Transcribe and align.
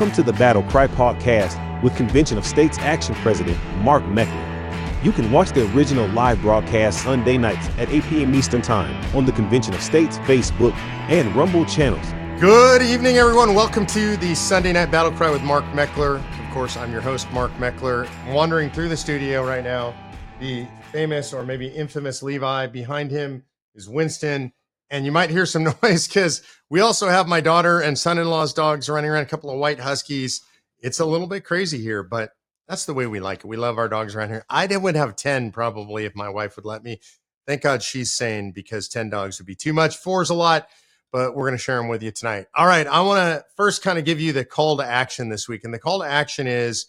Welcome 0.00 0.16
to 0.16 0.22
the 0.22 0.38
Battle 0.38 0.62
Cry 0.62 0.86
podcast 0.86 1.82
with 1.82 1.94
Convention 1.94 2.38
of 2.38 2.46
States 2.46 2.78
Action 2.78 3.14
President 3.16 3.58
Mark 3.82 4.02
Meckler. 4.04 5.04
You 5.04 5.12
can 5.12 5.30
watch 5.30 5.50
the 5.50 5.70
original 5.74 6.08
live 6.08 6.40
broadcast 6.40 7.02
Sunday 7.02 7.36
nights 7.36 7.68
at 7.76 7.90
8 7.90 8.04
p.m. 8.04 8.34
Eastern 8.34 8.62
Time 8.62 8.96
on 9.14 9.26
the 9.26 9.32
Convention 9.32 9.74
of 9.74 9.82
States 9.82 10.16
Facebook 10.20 10.72
and 11.10 11.36
Rumble 11.36 11.66
channels. 11.66 12.14
Good 12.40 12.80
evening, 12.80 13.18
everyone. 13.18 13.52
Welcome 13.54 13.84
to 13.88 14.16
the 14.16 14.34
Sunday 14.34 14.72
Night 14.72 14.90
Battle 14.90 15.12
Cry 15.12 15.28
with 15.28 15.42
Mark 15.42 15.66
Meckler. 15.66 16.16
Of 16.46 16.54
course, 16.54 16.78
I'm 16.78 16.90
your 16.90 17.02
host, 17.02 17.30
Mark 17.30 17.52
Meckler. 17.58 18.08
wandering 18.32 18.70
through 18.70 18.88
the 18.88 18.96
studio 18.96 19.46
right 19.46 19.62
now. 19.62 19.94
The 20.40 20.66
famous 20.92 21.34
or 21.34 21.44
maybe 21.44 21.66
infamous 21.66 22.22
Levi. 22.22 22.68
Behind 22.68 23.10
him 23.10 23.44
is 23.74 23.86
Winston 23.86 24.54
and 24.90 25.04
you 25.04 25.12
might 25.12 25.30
hear 25.30 25.46
some 25.46 25.64
noise 25.82 26.06
because 26.06 26.42
we 26.70 26.80
also 26.80 27.08
have 27.08 27.28
my 27.28 27.40
daughter 27.40 27.80
and 27.80 27.98
son-in-law's 27.98 28.54
dogs 28.54 28.88
running 28.88 29.10
around 29.10 29.24
a 29.24 29.26
couple 29.26 29.50
of 29.50 29.58
white 29.58 29.80
huskies. 29.80 30.40
It's 30.78 31.00
a 31.00 31.04
little 31.04 31.26
bit 31.26 31.44
crazy 31.44 31.78
here 31.78 32.02
but 32.02 32.30
that's 32.68 32.86
the 32.86 32.94
way 32.94 33.08
we 33.08 33.18
like 33.18 33.40
it. 33.40 33.46
We 33.46 33.56
love 33.56 33.78
our 33.78 33.88
dogs 33.88 34.14
around 34.14 34.28
here. 34.28 34.46
I 34.48 34.66
would 34.76 34.94
have 34.94 35.16
10 35.16 35.50
probably 35.50 36.04
if 36.04 36.14
my 36.14 36.28
wife 36.28 36.54
would 36.54 36.64
let 36.64 36.84
me. 36.84 37.00
Thank 37.46 37.62
god 37.62 37.82
she's 37.82 38.12
sane 38.12 38.52
because 38.52 38.88
10 38.88 39.10
dogs 39.10 39.38
would 39.38 39.46
be 39.46 39.56
too 39.56 39.72
much. 39.72 39.96
Four 39.96 40.22
is 40.22 40.30
a 40.30 40.34
lot 40.34 40.68
but 41.12 41.34
we're 41.34 41.46
going 41.46 41.58
to 41.58 41.62
share 41.62 41.78
them 41.78 41.88
with 41.88 42.04
you 42.04 42.12
tonight. 42.12 42.46
All 42.54 42.66
right 42.66 42.86
i 42.86 43.00
want 43.00 43.18
to 43.18 43.44
first 43.56 43.82
kind 43.82 43.98
of 43.98 44.04
give 44.04 44.20
you 44.20 44.32
the 44.32 44.44
call 44.44 44.76
to 44.76 44.84
action 44.84 45.28
this 45.28 45.48
week 45.48 45.64
and 45.64 45.74
the 45.74 45.78
call 45.78 46.00
to 46.00 46.06
action 46.06 46.46
is 46.46 46.86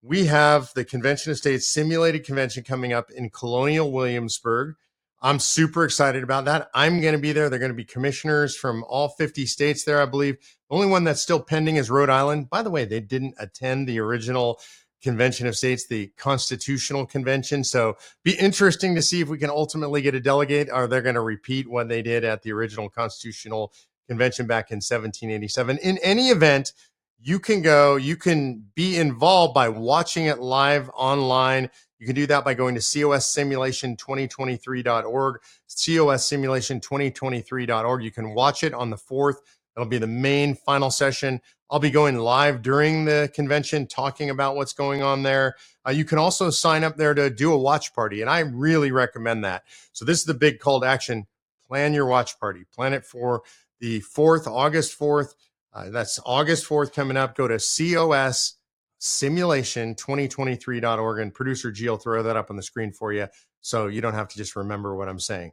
we 0.00 0.26
have 0.26 0.72
the 0.74 0.84
convention 0.84 1.32
of 1.32 1.38
states 1.38 1.68
simulated 1.68 2.24
convention 2.24 2.62
coming 2.62 2.92
up 2.92 3.10
in 3.10 3.28
colonial 3.28 3.92
williamsburg 3.92 4.76
I'm 5.20 5.40
super 5.40 5.84
excited 5.84 6.22
about 6.22 6.44
that. 6.44 6.70
I'm 6.74 7.00
going 7.00 7.14
to 7.14 7.18
be 7.18 7.32
there. 7.32 7.50
They're 7.50 7.58
going 7.58 7.72
to 7.72 7.76
be 7.76 7.84
commissioners 7.84 8.56
from 8.56 8.84
all 8.88 9.08
50 9.08 9.46
states 9.46 9.84
there, 9.84 10.00
I 10.00 10.06
believe. 10.06 10.38
The 10.38 10.76
only 10.76 10.86
one 10.86 11.04
that's 11.04 11.20
still 11.20 11.40
pending 11.40 11.76
is 11.76 11.90
Rhode 11.90 12.10
Island. 12.10 12.50
By 12.50 12.62
the 12.62 12.70
way, 12.70 12.84
they 12.84 13.00
didn't 13.00 13.34
attend 13.38 13.88
the 13.88 13.98
original 13.98 14.60
convention 15.02 15.46
of 15.46 15.56
states, 15.56 15.86
the 15.86 16.08
constitutional 16.16 17.06
convention. 17.06 17.64
So 17.64 17.96
be 18.22 18.32
interesting 18.38 18.94
to 18.94 19.02
see 19.02 19.20
if 19.20 19.28
we 19.28 19.38
can 19.38 19.50
ultimately 19.50 20.02
get 20.02 20.14
a 20.14 20.20
delegate. 20.20 20.70
Are 20.70 20.86
they 20.86 21.00
going 21.00 21.14
to 21.14 21.20
repeat 21.20 21.68
what 21.68 21.88
they 21.88 22.02
did 22.02 22.24
at 22.24 22.42
the 22.42 22.52
original 22.52 22.88
constitutional 22.88 23.72
convention 24.08 24.46
back 24.46 24.70
in 24.70 24.76
1787? 24.76 25.78
In 25.78 25.98
any 25.98 26.28
event, 26.28 26.72
you 27.20 27.40
can 27.40 27.62
go, 27.62 27.96
you 27.96 28.16
can 28.16 28.64
be 28.74 28.96
involved 28.96 29.54
by 29.54 29.68
watching 29.68 30.26
it 30.26 30.38
live 30.38 30.88
online. 30.90 31.70
You 31.98 32.06
can 32.06 32.14
do 32.14 32.28
that 32.28 32.44
by 32.44 32.54
going 32.54 32.76
to 32.76 32.80
cossimulation2023.org, 32.80 35.40
cossimulation2023.org. 35.68 38.04
You 38.04 38.10
can 38.10 38.34
watch 38.34 38.62
it 38.62 38.74
on 38.74 38.90
the 38.90 38.96
4th. 38.96 39.36
That'll 39.74 39.88
be 39.88 39.98
the 39.98 40.06
main 40.06 40.54
final 40.54 40.90
session. 40.90 41.40
I'll 41.70 41.78
be 41.78 41.90
going 41.90 42.16
live 42.16 42.62
during 42.62 43.04
the 43.04 43.30
convention 43.34 43.86
talking 43.86 44.30
about 44.30 44.56
what's 44.56 44.72
going 44.72 45.02
on 45.02 45.22
there. 45.22 45.54
Uh, 45.86 45.90
you 45.90 46.04
can 46.04 46.18
also 46.18 46.50
sign 46.50 46.82
up 46.82 46.96
there 46.96 47.14
to 47.14 47.30
do 47.30 47.52
a 47.52 47.58
watch 47.58 47.94
party, 47.94 48.22
and 48.22 48.30
I 48.30 48.40
really 48.40 48.90
recommend 48.90 49.44
that. 49.44 49.64
So, 49.92 50.04
this 50.04 50.18
is 50.18 50.24
the 50.24 50.34
big 50.34 50.60
call 50.60 50.80
to 50.80 50.86
action 50.86 51.26
plan 51.66 51.92
your 51.92 52.06
watch 52.06 52.40
party, 52.40 52.64
plan 52.74 52.94
it 52.94 53.04
for 53.04 53.42
the 53.80 54.00
4th, 54.00 54.46
August 54.46 54.98
4th. 54.98 55.34
Uh, 55.72 55.90
that's 55.90 56.18
August 56.24 56.66
4th 56.66 56.92
coming 56.92 57.16
up. 57.16 57.36
Go 57.36 57.46
to 57.46 57.58
COS 57.58 58.54
simulation2023.org. 59.00 61.20
And 61.20 61.34
producer 61.34 61.70
G 61.70 61.88
will 61.88 61.96
throw 61.96 62.22
that 62.22 62.36
up 62.36 62.50
on 62.50 62.56
the 62.56 62.62
screen 62.62 62.92
for 62.92 63.12
you 63.12 63.28
so 63.60 63.86
you 63.86 64.00
don't 64.00 64.14
have 64.14 64.28
to 64.28 64.36
just 64.36 64.56
remember 64.56 64.96
what 64.96 65.08
I'm 65.08 65.20
saying. 65.20 65.52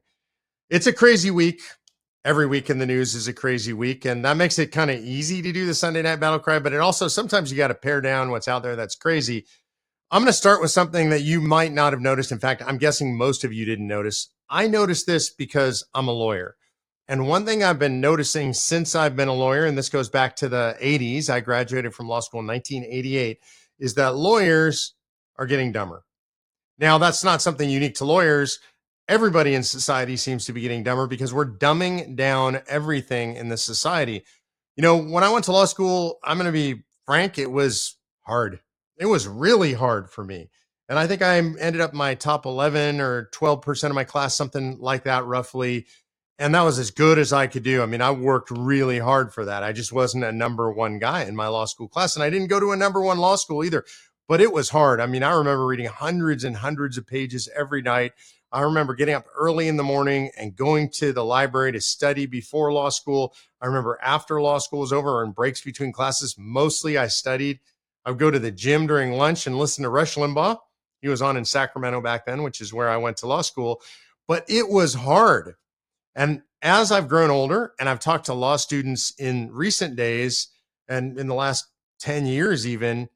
It's 0.69 0.87
a 0.87 0.93
crazy 0.93 1.31
week. 1.31 1.61
Every 2.23 2.47
week 2.47 2.71
in 2.71 2.79
the 2.79 2.87
news 2.87 3.13
is 3.13 3.27
a 3.27 3.33
crazy 3.33 3.71
week, 3.71 4.03
and 4.03 4.25
that 4.25 4.35
makes 4.35 4.57
it 4.57 4.71
kind 4.71 4.89
of 4.89 4.99
easy 4.99 5.43
to 5.43 5.51
do 5.51 5.67
the 5.67 5.75
Sunday 5.75 6.01
night 6.01 6.19
battle 6.19 6.39
cry. 6.39 6.57
But 6.57 6.73
it 6.73 6.79
also 6.79 7.07
sometimes 7.07 7.51
you 7.51 7.57
got 7.57 7.67
to 7.67 7.75
pare 7.75 8.01
down 8.01 8.31
what's 8.31 8.47
out 8.47 8.63
there 8.63 8.75
that's 8.75 8.95
crazy. 8.95 9.45
I'm 10.09 10.23
going 10.23 10.31
to 10.31 10.33
start 10.33 10.59
with 10.59 10.71
something 10.71 11.11
that 11.11 11.21
you 11.21 11.39
might 11.39 11.71
not 11.71 11.93
have 11.93 12.01
noticed. 12.01 12.31
In 12.31 12.39
fact, 12.39 12.63
I'm 12.65 12.79
guessing 12.79 13.15
most 13.15 13.43
of 13.43 13.53
you 13.53 13.63
didn't 13.63 13.87
notice. 13.87 14.29
I 14.49 14.67
noticed 14.67 15.05
this 15.05 15.29
because 15.29 15.83
I'm 15.93 16.07
a 16.07 16.13
lawyer. 16.13 16.55
And 17.07 17.27
one 17.27 17.45
thing 17.45 17.63
I've 17.63 17.77
been 17.77 18.01
noticing 18.01 18.53
since 18.53 18.95
I've 18.95 19.15
been 19.15 19.27
a 19.27 19.33
lawyer, 19.33 19.65
and 19.65 19.77
this 19.77 19.89
goes 19.89 20.09
back 20.09 20.35
to 20.37 20.49
the 20.49 20.75
80s, 20.81 21.29
I 21.29 21.39
graduated 21.39 21.93
from 21.93 22.07
law 22.07 22.19
school 22.19 22.39
in 22.39 22.47
1988, 22.47 23.39
is 23.79 23.93
that 23.95 24.15
lawyers 24.15 24.95
are 25.37 25.45
getting 25.45 25.71
dumber. 25.71 26.03
Now, 26.79 26.97
that's 26.97 27.23
not 27.23 27.41
something 27.41 27.69
unique 27.69 27.95
to 27.95 28.05
lawyers. 28.05 28.59
Everybody 29.07 29.53
in 29.53 29.61
society 29.61 30.17
seems 30.17 30.45
to 30.45 30.53
be 30.53 30.61
getting 30.61 30.83
dumber 30.83 31.05
because 31.05 31.31
we're 31.31 31.57
dumbing 31.57 32.15
down 32.15 32.61
everything 32.67 33.35
in 33.35 33.49
the 33.49 33.57
society. 33.57 34.23
You 34.75 34.81
know, 34.81 34.97
when 34.97 35.23
I 35.23 35.29
went 35.29 35.45
to 35.45 35.51
law 35.51 35.65
school, 35.65 36.17
I'm 36.23 36.37
going 36.37 36.47
to 36.47 36.51
be 36.51 36.83
frank, 37.05 37.37
it 37.37 37.51
was 37.51 37.97
hard. 38.21 38.61
It 38.97 39.05
was 39.05 39.27
really 39.27 39.73
hard 39.73 40.09
for 40.09 40.23
me. 40.23 40.49
And 40.89 40.97
I 40.97 41.05
think 41.05 41.21
I 41.21 41.37
ended 41.37 41.81
up 41.81 41.93
my 41.93 42.15
top 42.15 42.45
11 42.45 42.99
or 42.99 43.29
12% 43.33 43.83
of 43.83 43.93
my 43.93 44.03
class, 44.03 44.35
something 44.35 44.79
like 44.79 45.03
that, 45.03 45.25
roughly 45.25 45.85
and 46.37 46.53
that 46.53 46.63
was 46.63 46.79
as 46.79 46.91
good 46.91 47.17
as 47.17 47.31
I 47.31 47.47
could 47.47 47.63
do. 47.63 47.81
I 47.81 47.85
mean, 47.85 48.01
I 48.01 48.11
worked 48.11 48.51
really 48.51 48.99
hard 48.99 49.33
for 49.33 49.45
that. 49.45 49.63
I 49.63 49.71
just 49.71 49.93
wasn't 49.93 50.25
a 50.25 50.31
number 50.31 50.71
one 50.71 50.99
guy 50.99 51.23
in 51.23 51.35
my 51.35 51.47
law 51.47 51.65
school 51.65 51.87
class, 51.87 52.15
and 52.15 52.23
I 52.23 52.29
didn't 52.29 52.47
go 52.47 52.59
to 52.59 52.71
a 52.71 52.77
number 52.77 53.01
one 53.01 53.17
law 53.17 53.35
school 53.35 53.63
either. 53.63 53.85
But 54.27 54.41
it 54.41 54.51
was 54.51 54.69
hard. 54.69 54.99
I 54.99 55.05
mean, 55.05 55.23
I 55.23 55.33
remember 55.33 55.65
reading 55.65 55.85
hundreds 55.85 56.43
and 56.43 56.57
hundreds 56.57 56.97
of 56.97 57.05
pages 57.05 57.47
every 57.55 57.81
night. 57.81 58.13
I 58.51 58.61
remember 58.61 58.95
getting 58.95 59.15
up 59.15 59.25
early 59.37 59.67
in 59.67 59.77
the 59.77 59.83
morning 59.83 60.31
and 60.37 60.55
going 60.55 60.89
to 60.95 61.13
the 61.13 61.23
library 61.23 61.71
to 61.73 61.81
study 61.81 62.25
before 62.25 62.73
law 62.73 62.89
school. 62.89 63.35
I 63.61 63.67
remember 63.67 63.99
after 64.01 64.41
law 64.41 64.57
school 64.57 64.79
was 64.79 64.93
over 64.93 65.23
and 65.23 65.35
breaks 65.35 65.61
between 65.61 65.91
classes, 65.91 66.35
mostly 66.37 66.97
I 66.97 67.07
studied. 67.07 67.59
I 68.03 68.11
would 68.11 68.19
go 68.19 68.31
to 68.31 68.39
the 68.39 68.51
gym 68.51 68.87
during 68.87 69.13
lunch 69.13 69.45
and 69.45 69.57
listen 69.57 69.83
to 69.83 69.89
Rush 69.89 70.15
Limbaugh. 70.15 70.57
He 71.01 71.07
was 71.07 71.21
on 71.21 71.37
in 71.37 71.45
Sacramento 71.45 72.01
back 72.01 72.25
then, 72.25 72.43
which 72.43 72.61
is 72.61 72.73
where 72.73 72.89
I 72.89 72.97
went 72.97 73.17
to 73.17 73.27
law 73.27 73.41
school. 73.41 73.81
But 74.27 74.45
it 74.47 74.69
was 74.69 74.93
hard. 74.93 75.55
And 76.15 76.41
as 76.61 76.91
I've 76.91 77.09
grown 77.09 77.29
older 77.29 77.73
and 77.79 77.89
I've 77.89 77.99
talked 77.99 78.25
to 78.27 78.33
law 78.33 78.55
students 78.55 79.13
in 79.17 79.51
recent 79.51 79.95
days 79.95 80.47
and 80.87 81.19
in 81.19 81.27
the 81.27 81.35
last 81.35 81.65
10 81.99 82.25
years, 82.25 82.65
even, 82.65 83.09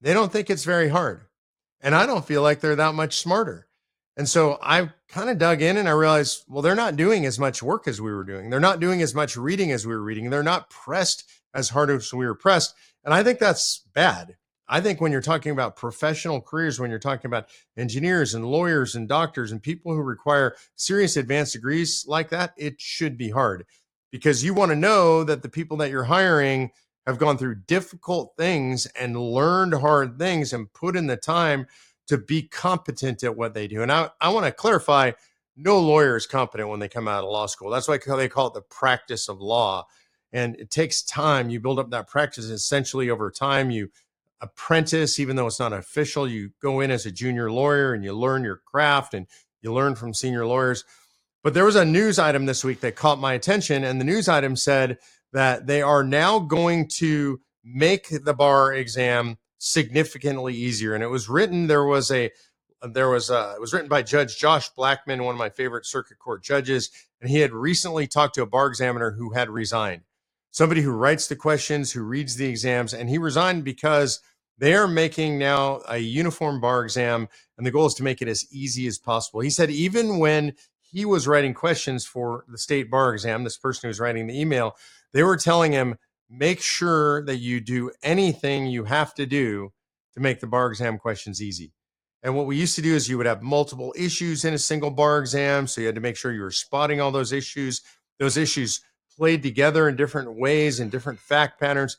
they 0.00 0.12
don't 0.12 0.32
think 0.32 0.50
it's 0.50 0.64
very 0.64 0.88
hard. 0.88 1.22
And 1.80 1.94
I 1.94 2.06
don't 2.06 2.24
feel 2.24 2.42
like 2.42 2.60
they're 2.60 2.76
that 2.76 2.94
much 2.94 3.16
smarter. 3.16 3.68
And 4.16 4.28
so 4.28 4.58
I 4.62 4.90
kind 5.08 5.28
of 5.28 5.38
dug 5.38 5.60
in 5.60 5.76
and 5.76 5.88
I 5.88 5.92
realized, 5.92 6.44
well, 6.48 6.62
they're 6.62 6.74
not 6.74 6.96
doing 6.96 7.26
as 7.26 7.38
much 7.38 7.62
work 7.62 7.86
as 7.86 8.00
we 8.00 8.12
were 8.12 8.24
doing. 8.24 8.48
They're 8.48 8.60
not 8.60 8.80
doing 8.80 9.02
as 9.02 9.14
much 9.14 9.36
reading 9.36 9.70
as 9.72 9.86
we 9.86 9.94
were 9.94 10.02
reading. 10.02 10.30
They're 10.30 10.42
not 10.42 10.70
pressed 10.70 11.24
as 11.54 11.68
hard 11.68 11.90
as 11.90 12.12
we 12.12 12.26
were 12.26 12.34
pressed. 12.34 12.74
And 13.04 13.12
I 13.12 13.22
think 13.22 13.38
that's 13.38 13.82
bad. 13.94 14.36
I 14.68 14.80
think 14.80 15.00
when 15.00 15.12
you're 15.12 15.20
talking 15.20 15.52
about 15.52 15.76
professional 15.76 16.40
careers, 16.40 16.80
when 16.80 16.90
you're 16.90 16.98
talking 16.98 17.28
about 17.28 17.48
engineers 17.76 18.34
and 18.34 18.44
lawyers 18.44 18.96
and 18.96 19.08
doctors 19.08 19.52
and 19.52 19.62
people 19.62 19.94
who 19.94 20.02
require 20.02 20.56
serious 20.74 21.16
advanced 21.16 21.52
degrees 21.52 22.04
like 22.08 22.30
that, 22.30 22.52
it 22.56 22.80
should 22.80 23.16
be 23.16 23.30
hard 23.30 23.64
because 24.10 24.44
you 24.44 24.54
want 24.54 24.70
to 24.70 24.76
know 24.76 25.24
that 25.24 25.42
the 25.42 25.48
people 25.48 25.76
that 25.76 25.90
you're 25.90 26.04
hiring 26.04 26.70
have 27.06 27.18
gone 27.18 27.38
through 27.38 27.54
difficult 27.54 28.34
things 28.36 28.86
and 28.98 29.16
learned 29.16 29.74
hard 29.74 30.18
things 30.18 30.52
and 30.52 30.72
put 30.72 30.96
in 30.96 31.06
the 31.06 31.16
time 31.16 31.66
to 32.08 32.18
be 32.18 32.42
competent 32.42 33.22
at 33.22 33.36
what 33.36 33.54
they 33.54 33.68
do. 33.68 33.82
And 33.82 33.92
I, 33.92 34.10
I 34.20 34.30
want 34.30 34.46
to 34.46 34.52
clarify 34.52 35.12
no 35.56 35.78
lawyer 35.80 36.16
is 36.16 36.26
competent 36.26 36.68
when 36.68 36.80
they 36.80 36.88
come 36.88 37.08
out 37.08 37.24
of 37.24 37.30
law 37.30 37.46
school. 37.46 37.70
That's 37.70 37.88
why 37.88 37.98
they 37.98 38.28
call 38.28 38.48
it 38.48 38.54
the 38.54 38.62
practice 38.62 39.28
of 39.28 39.40
law. 39.40 39.86
And 40.32 40.56
it 40.56 40.70
takes 40.70 41.02
time. 41.02 41.50
You 41.50 41.60
build 41.60 41.78
up 41.78 41.90
that 41.90 42.08
practice 42.08 42.46
essentially 42.46 43.08
over 43.10 43.30
time. 43.30 43.70
You 43.70 43.90
apprentice, 44.40 45.18
even 45.18 45.36
though 45.36 45.46
it's 45.46 45.60
not 45.60 45.72
official. 45.72 46.28
You 46.28 46.50
go 46.60 46.80
in 46.80 46.90
as 46.90 47.06
a 47.06 47.12
junior 47.12 47.50
lawyer 47.50 47.92
and 47.94 48.04
you 48.04 48.12
learn 48.12 48.44
your 48.44 48.60
craft 48.64 49.14
and 49.14 49.26
you 49.62 49.72
learn 49.72 49.94
from 49.94 50.14
senior 50.14 50.46
lawyers. 50.46 50.84
But 51.42 51.54
there 51.54 51.64
was 51.64 51.76
a 51.76 51.84
news 51.84 52.18
item 52.18 52.46
this 52.46 52.64
week 52.64 52.80
that 52.80 52.96
caught 52.96 53.20
my 53.20 53.32
attention, 53.34 53.84
and 53.84 54.00
the 54.00 54.04
news 54.04 54.28
item 54.28 54.56
said 54.56 54.98
that 55.32 55.66
they 55.66 55.80
are 55.80 56.02
now 56.02 56.38
going 56.38 56.88
to 56.88 57.40
make 57.64 58.08
the 58.08 58.34
bar 58.34 58.72
exam 58.74 59.38
significantly 59.58 60.54
easier. 60.54 60.94
And 60.94 61.04
it 61.04 61.08
was 61.08 61.28
written, 61.28 61.66
there 61.66 61.84
was 61.84 62.10
a 62.10 62.30
there 62.82 63.08
was 63.08 63.30
a, 63.30 63.54
it 63.56 63.60
was 63.60 63.72
written 63.72 63.88
by 63.88 64.02
Judge 64.02 64.36
Josh 64.38 64.68
Blackman, 64.70 65.24
one 65.24 65.34
of 65.34 65.38
my 65.38 65.48
favorite 65.48 65.86
circuit 65.86 66.18
court 66.18 66.42
judges, 66.42 66.90
and 67.20 67.30
he 67.30 67.40
had 67.40 67.52
recently 67.52 68.06
talked 68.06 68.34
to 68.34 68.42
a 68.42 68.46
bar 68.46 68.66
examiner 68.66 69.12
who 69.12 69.32
had 69.32 69.48
resigned 69.48 70.02
somebody 70.56 70.80
who 70.80 70.90
writes 70.90 71.28
the 71.28 71.36
questions, 71.36 71.92
who 71.92 72.02
reads 72.02 72.36
the 72.36 72.46
exams, 72.46 72.94
and 72.94 73.10
he 73.10 73.18
resigned 73.18 73.62
because 73.62 74.20
they 74.56 74.72
are 74.72 74.88
making 74.88 75.38
now 75.38 75.82
a 75.86 75.98
uniform 75.98 76.62
bar 76.62 76.82
exam, 76.82 77.28
and 77.58 77.66
the 77.66 77.70
goal 77.70 77.84
is 77.84 77.92
to 77.92 78.02
make 78.02 78.22
it 78.22 78.28
as 78.28 78.46
easy 78.50 78.86
as 78.86 78.96
possible. 78.96 79.40
He 79.40 79.50
said 79.50 79.70
even 79.70 80.18
when 80.18 80.54
he 80.80 81.04
was 81.04 81.28
writing 81.28 81.52
questions 81.52 82.06
for 82.06 82.46
the 82.48 82.56
state 82.56 82.90
bar 82.90 83.12
exam, 83.12 83.44
this 83.44 83.58
person 83.58 83.82
who 83.82 83.88
was 83.88 84.00
writing 84.00 84.26
the 84.26 84.40
email, 84.40 84.74
they 85.12 85.22
were 85.22 85.36
telling 85.36 85.72
him, 85.72 85.96
make 86.30 86.62
sure 86.62 87.22
that 87.26 87.36
you 87.36 87.60
do 87.60 87.90
anything 88.02 88.66
you 88.66 88.84
have 88.84 89.12
to 89.16 89.26
do 89.26 89.74
to 90.14 90.20
make 90.20 90.40
the 90.40 90.46
bar 90.46 90.68
exam 90.68 90.96
questions 90.96 91.42
easy. 91.42 91.74
And 92.22 92.34
what 92.34 92.46
we 92.46 92.56
used 92.56 92.76
to 92.76 92.82
do 92.82 92.94
is 92.94 93.10
you 93.10 93.18
would 93.18 93.26
have 93.26 93.42
multiple 93.42 93.92
issues 93.94 94.46
in 94.46 94.54
a 94.54 94.58
single 94.58 94.90
bar 94.90 95.18
exam. 95.18 95.66
So 95.66 95.82
you 95.82 95.86
had 95.86 95.96
to 95.96 96.00
make 96.00 96.16
sure 96.16 96.32
you 96.32 96.40
were 96.40 96.50
spotting 96.50 96.98
all 96.98 97.10
those 97.10 97.30
issues. 97.30 97.82
Those 98.18 98.38
issues 98.38 98.80
played 99.16 99.42
together 99.42 99.88
in 99.88 99.96
different 99.96 100.38
ways 100.38 100.78
and 100.80 100.90
different 100.90 101.18
fact 101.18 101.58
patterns. 101.58 101.96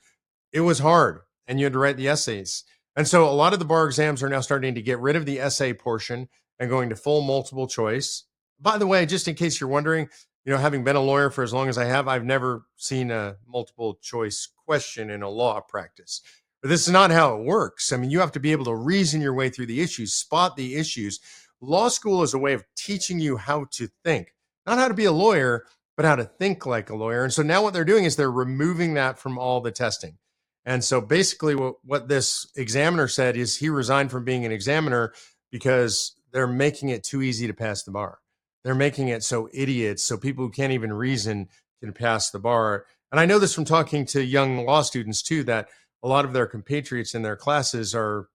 it 0.52 0.62
was 0.62 0.80
hard 0.80 1.22
and 1.48 1.60
you 1.60 1.66
had 1.66 1.74
to 1.74 1.80
write 1.80 1.98
the 1.98 2.08
essays. 2.08 2.64
And 2.96 3.08
so 3.08 3.28
a 3.28 3.32
lot 3.32 3.54
of 3.54 3.60
the 3.60 3.66
bar 3.66 3.86
exams 3.86 4.24
are 4.24 4.30
now 4.30 4.42
starting 4.42 4.76
to 4.76 4.82
get 4.82 5.00
rid 5.00 5.16
of 5.16 5.26
the 5.26 5.40
essay 5.40 5.74
portion 5.74 6.30
and 6.60 6.70
going 6.70 6.90
to 6.90 6.96
full 6.96 7.22
multiple 7.22 7.68
choice. 7.68 8.24
By 8.60 8.78
the 8.78 8.88
way, 8.88 9.06
just 9.06 9.28
in 9.28 9.36
case 9.36 9.60
you're 9.60 9.70
wondering, 9.70 10.10
you 10.46 10.52
know, 10.52 10.58
having 10.58 10.84
been 10.84 10.96
a 10.96 11.02
lawyer 11.02 11.30
for 11.30 11.44
as 11.44 11.54
long 11.54 11.70
as 11.70 11.78
I 11.78 11.86
have, 11.86 12.08
I've 12.08 12.26
never 12.26 12.66
seen 12.76 13.12
a 13.12 13.36
multiple 13.48 14.00
choice 14.02 14.48
question 14.66 15.10
in 15.10 15.22
a 15.22 15.30
law 15.30 15.60
practice. 15.60 16.22
But 16.62 16.70
this 16.70 16.88
is 16.88 16.94
not 16.94 17.12
how 17.12 17.36
it 17.36 17.44
works. 17.44 17.94
I 17.94 17.98
mean, 17.98 18.10
you 18.10 18.20
have 18.20 18.32
to 18.32 18.40
be 18.40 18.52
able 18.52 18.66
to 18.66 18.76
reason 18.76 19.22
your 19.22 19.34
way 19.34 19.50
through 19.50 19.68
the 19.68 19.82
issues, 19.82 20.14
spot 20.14 20.56
the 20.56 20.76
issues. 20.76 21.20
Law 21.62 21.90
school 21.90 22.24
is 22.24 22.34
a 22.34 22.40
way 22.40 22.54
of 22.54 22.64
teaching 22.76 23.20
you 23.20 23.38
how 23.38 23.66
to 23.72 23.90
think, 24.04 24.34
not 24.66 24.80
how 24.80 24.88
to 24.88 24.94
be 24.94 25.06
a 25.06 25.12
lawyer, 25.12 25.66
but 25.98 26.06
how 26.06 26.16
to 26.16 26.24
think 26.24 26.66
like 26.66 26.90
a 26.90 26.96
lawyer. 26.96 27.24
And 27.24 27.34
so 27.34 27.42
now 27.42 27.64
what 27.64 27.74
they're 27.74 27.84
doing 27.84 28.06
is 28.06 28.16
they're 28.16 28.32
removing 28.32 28.94
that 28.94 29.20
from 29.20 29.38
all 29.38 29.60
the 29.60 29.72
testing. 29.72 30.18
And 30.64 30.84
so 30.84 31.02
basically, 31.02 31.56
what, 31.56 31.76
what 31.84 32.08
this 32.08 32.46
examiner 32.56 33.08
said 33.08 33.36
is 33.36 33.58
he 33.58 33.70
resigned 33.70 34.12
from 34.12 34.24
being 34.24 34.46
an 34.46 34.52
examiner 34.52 35.14
because 35.52 36.16
they're 36.32 36.46
making 36.46 36.90
it 36.90 37.04
too 37.04 37.22
easy 37.22 37.48
to 37.48 37.54
pass 37.54 37.84
the 37.84 37.92
bar. 37.92 38.20
They're 38.64 38.76
making 38.76 39.08
it 39.08 39.24
so 39.24 39.50
idiots, 39.54 40.04
so 40.04 40.18
people 40.18 40.46
who 40.46 40.52
can't 40.52 40.74
even 40.74 40.94
reason 40.94 41.48
can 41.82 41.94
pass 41.94 42.30
the 42.30 42.40
bar. 42.40 42.86
And 43.12 43.20
I 43.20 43.26
know 43.26 43.40
this 43.40 43.54
from 43.54 43.66
talking 43.66 44.06
to 44.08 44.24
young 44.24 44.66
law 44.66 44.82
students 44.82 45.24
too, 45.24 45.44
that 45.46 45.70
a 46.04 46.08
lot 46.08 46.26
of 46.26 46.34
their 46.34 46.46
compatriots 46.46 47.16
in 47.16 47.22
their 47.22 47.38
classes 47.38 47.96
are 47.96 48.28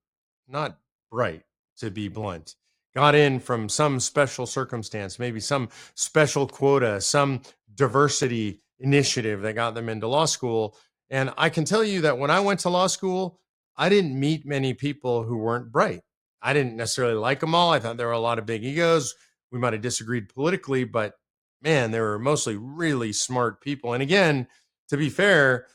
not 0.49 0.79
bright, 1.11 1.43
to 1.79 1.91
be 1.91 2.09
blunt. 2.09 2.55
Got 2.95 3.15
in 3.15 3.41
from 3.41 3.69
some 3.69 4.01
special 4.01 4.47
circumstance, 4.47 5.19
maybe 5.19 5.41
some 5.41 5.69
special 5.95 6.47
quota, 6.47 7.01
some 7.01 7.41
diversity 7.75 8.61
initiative 8.81 9.41
that 9.43 9.55
got 9.55 9.75
them 9.75 9.89
into 9.89 10.07
law 10.09 10.27
school. 10.27 10.77
And 11.09 11.33
I 11.39 11.49
can 11.49 11.65
tell 11.65 11.83
you 11.85 12.03
that 12.03 12.19
when 12.19 12.31
I 12.31 12.41
went 12.41 12.61
to 12.61 12.69
law 12.69 12.87
school, 12.87 13.41
I 13.77 13.89
didn't 13.89 14.19
meet 14.19 14.45
many 14.45 14.75
people 14.75 15.23
who 15.23 15.39
weren't 15.39 15.73
bright. 15.73 16.01
I 16.43 16.53
didn't 16.53 16.77
necessarily 16.77 17.15
like 17.15 17.41
them 17.41 17.55
all. 17.55 17.73
I 17.73 17.79
thought 17.79 17.97
there 17.97 18.09
were 18.09 18.13
a 18.13 18.19
lot 18.19 18.39
of 18.39 18.47
big 18.47 18.65
egos 18.65 19.15
we 19.53 19.59
might 19.59 19.75
have 19.75 19.83
disagreed 19.83 20.31
politically, 20.31 20.85
but 20.85 21.15
man, 21.61 21.91
they 21.91 22.01
were 22.01 22.19
mostly 22.19 22.57
really 22.57 23.13
smart 23.13 23.61
people. 23.61 23.93
And 23.93 24.03
again, 24.03 24.49
to 24.89 24.97
be 24.97 25.11
fair, 25.11 25.67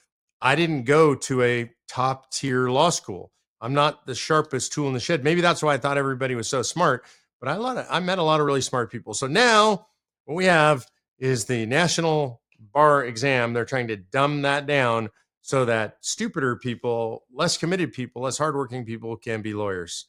I 0.41 0.55
didn't 0.55 0.83
go 0.83 1.15
to 1.15 1.41
a 1.43 1.71
top 1.87 2.31
tier 2.31 2.69
law 2.69 2.89
school. 2.89 3.31
I'm 3.61 3.73
not 3.73 4.05
the 4.05 4.15
sharpest 4.15 4.73
tool 4.73 4.87
in 4.87 4.93
the 4.93 4.99
shed. 4.99 5.23
Maybe 5.23 5.41
that's 5.41 5.63
why 5.63 5.73
I 5.73 5.77
thought 5.77 5.97
everybody 5.97 6.35
was 6.35 6.47
so 6.47 6.61
smart. 6.61 7.05
But 7.39 7.49
I, 7.49 7.55
lot 7.55 7.77
of, 7.77 7.85
I 7.89 7.99
met 7.99 8.19
a 8.19 8.23
lot 8.23 8.39
of 8.39 8.45
really 8.45 8.61
smart 8.61 8.91
people. 8.91 9.13
So 9.13 9.27
now 9.27 9.87
what 10.25 10.35
we 10.35 10.45
have 10.45 10.85
is 11.19 11.45
the 11.45 11.65
national 11.65 12.41
bar 12.59 13.05
exam. 13.05 13.53
They're 13.53 13.65
trying 13.65 13.87
to 13.87 13.97
dumb 13.97 14.43
that 14.43 14.65
down 14.65 15.09
so 15.41 15.65
that 15.65 15.97
stupider 16.01 16.55
people, 16.57 17.23
less 17.33 17.57
committed 17.57 17.93
people, 17.93 18.23
less 18.23 18.37
hardworking 18.37 18.85
people 18.85 19.15
can 19.15 19.41
be 19.41 19.53
lawyers. 19.53 20.07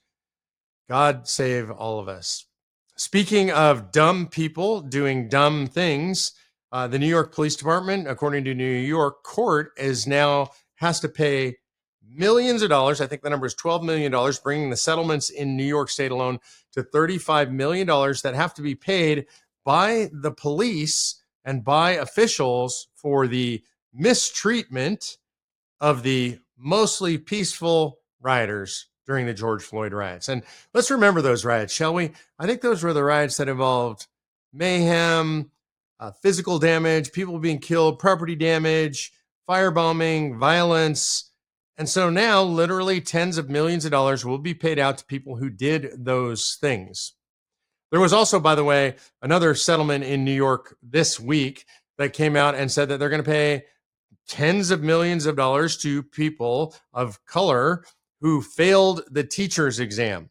God 0.88 1.28
save 1.28 1.70
all 1.70 2.00
of 2.00 2.08
us. 2.08 2.46
Speaking 2.96 3.50
of 3.52 3.92
dumb 3.92 4.26
people 4.26 4.80
doing 4.80 5.28
dumb 5.28 5.66
things, 5.68 6.32
uh, 6.72 6.88
the 6.88 6.98
New 6.98 7.06
York 7.06 7.32
Police 7.32 7.54
Department, 7.54 8.08
according 8.08 8.44
to 8.44 8.54
New 8.54 8.64
York 8.64 9.22
court, 9.22 9.70
is 9.76 10.06
now 10.06 10.50
has 10.76 10.98
to 11.00 11.08
pay 11.08 11.58
millions 12.10 12.62
of 12.62 12.70
dollars. 12.70 13.00
I 13.00 13.06
think 13.06 13.22
the 13.22 13.30
number 13.30 13.46
is 13.46 13.54
$12 13.54 13.84
million, 13.84 14.14
bringing 14.42 14.70
the 14.70 14.76
settlements 14.76 15.30
in 15.30 15.56
New 15.56 15.64
York 15.64 15.90
State 15.90 16.10
alone 16.10 16.38
to 16.72 16.82
$35 16.82 17.50
million 17.50 17.86
that 17.86 18.34
have 18.34 18.54
to 18.54 18.62
be 18.62 18.74
paid 18.74 19.26
by 19.64 20.08
the 20.12 20.32
police 20.32 21.22
and 21.44 21.64
by 21.64 21.92
officials 21.92 22.88
for 22.94 23.26
the 23.26 23.62
mistreatment 23.92 25.18
of 25.80 26.02
the 26.02 26.38
mostly 26.56 27.18
peaceful 27.18 27.98
rioters 28.20 28.86
during 29.06 29.26
the 29.26 29.34
George 29.34 29.62
Floyd 29.62 29.92
riots. 29.92 30.28
And 30.28 30.42
let's 30.74 30.90
remember 30.90 31.22
those 31.22 31.44
riots, 31.44 31.72
shall 31.72 31.94
we? 31.94 32.12
I 32.38 32.46
think 32.46 32.60
those 32.60 32.82
were 32.82 32.92
the 32.92 33.04
riots 33.04 33.38
that 33.38 33.48
involved 33.48 34.06
mayhem, 34.52 35.50
uh, 36.00 36.12
physical 36.12 36.58
damage, 36.58 37.12
people 37.12 37.38
being 37.38 37.58
killed, 37.58 37.98
property 37.98 38.36
damage, 38.36 39.12
firebombing, 39.48 40.36
violence. 40.38 41.27
And 41.78 41.88
so 41.88 42.10
now, 42.10 42.42
literally, 42.42 43.00
tens 43.00 43.38
of 43.38 43.48
millions 43.48 43.84
of 43.84 43.92
dollars 43.92 44.24
will 44.24 44.38
be 44.38 44.52
paid 44.52 44.80
out 44.80 44.98
to 44.98 45.04
people 45.04 45.36
who 45.36 45.48
did 45.48 45.90
those 45.96 46.58
things. 46.60 47.12
There 47.92 48.00
was 48.00 48.12
also, 48.12 48.40
by 48.40 48.56
the 48.56 48.64
way, 48.64 48.96
another 49.22 49.54
settlement 49.54 50.02
in 50.02 50.24
New 50.24 50.34
York 50.34 50.76
this 50.82 51.20
week 51.20 51.64
that 51.96 52.12
came 52.12 52.34
out 52.34 52.56
and 52.56 52.70
said 52.70 52.88
that 52.88 52.98
they're 52.98 53.08
going 53.08 53.22
to 53.22 53.30
pay 53.30 53.64
tens 54.26 54.72
of 54.72 54.82
millions 54.82 55.24
of 55.24 55.36
dollars 55.36 55.76
to 55.78 56.02
people 56.02 56.74
of 56.92 57.24
color 57.24 57.84
who 58.20 58.42
failed 58.42 59.02
the 59.10 59.24
teacher's 59.24 59.78
exam. 59.78 60.30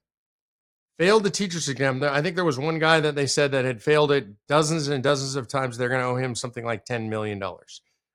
Failed 0.99 1.23
the 1.23 1.29
teacher's 1.29 1.69
exam. 1.69 2.03
I 2.03 2.21
think 2.21 2.35
there 2.35 2.43
was 2.43 2.59
one 2.59 2.79
guy 2.79 2.99
that 2.99 3.15
they 3.15 3.27
said 3.27 3.51
that 3.51 3.65
had 3.65 3.81
failed 3.81 4.11
it 4.11 4.27
dozens 4.47 4.87
and 4.89 5.01
dozens 5.01 5.35
of 5.35 5.47
times. 5.47 5.77
They're 5.77 5.89
going 5.89 6.01
to 6.01 6.07
owe 6.07 6.15
him 6.17 6.35
something 6.35 6.65
like 6.65 6.85
$10 6.85 7.07
million. 7.07 7.41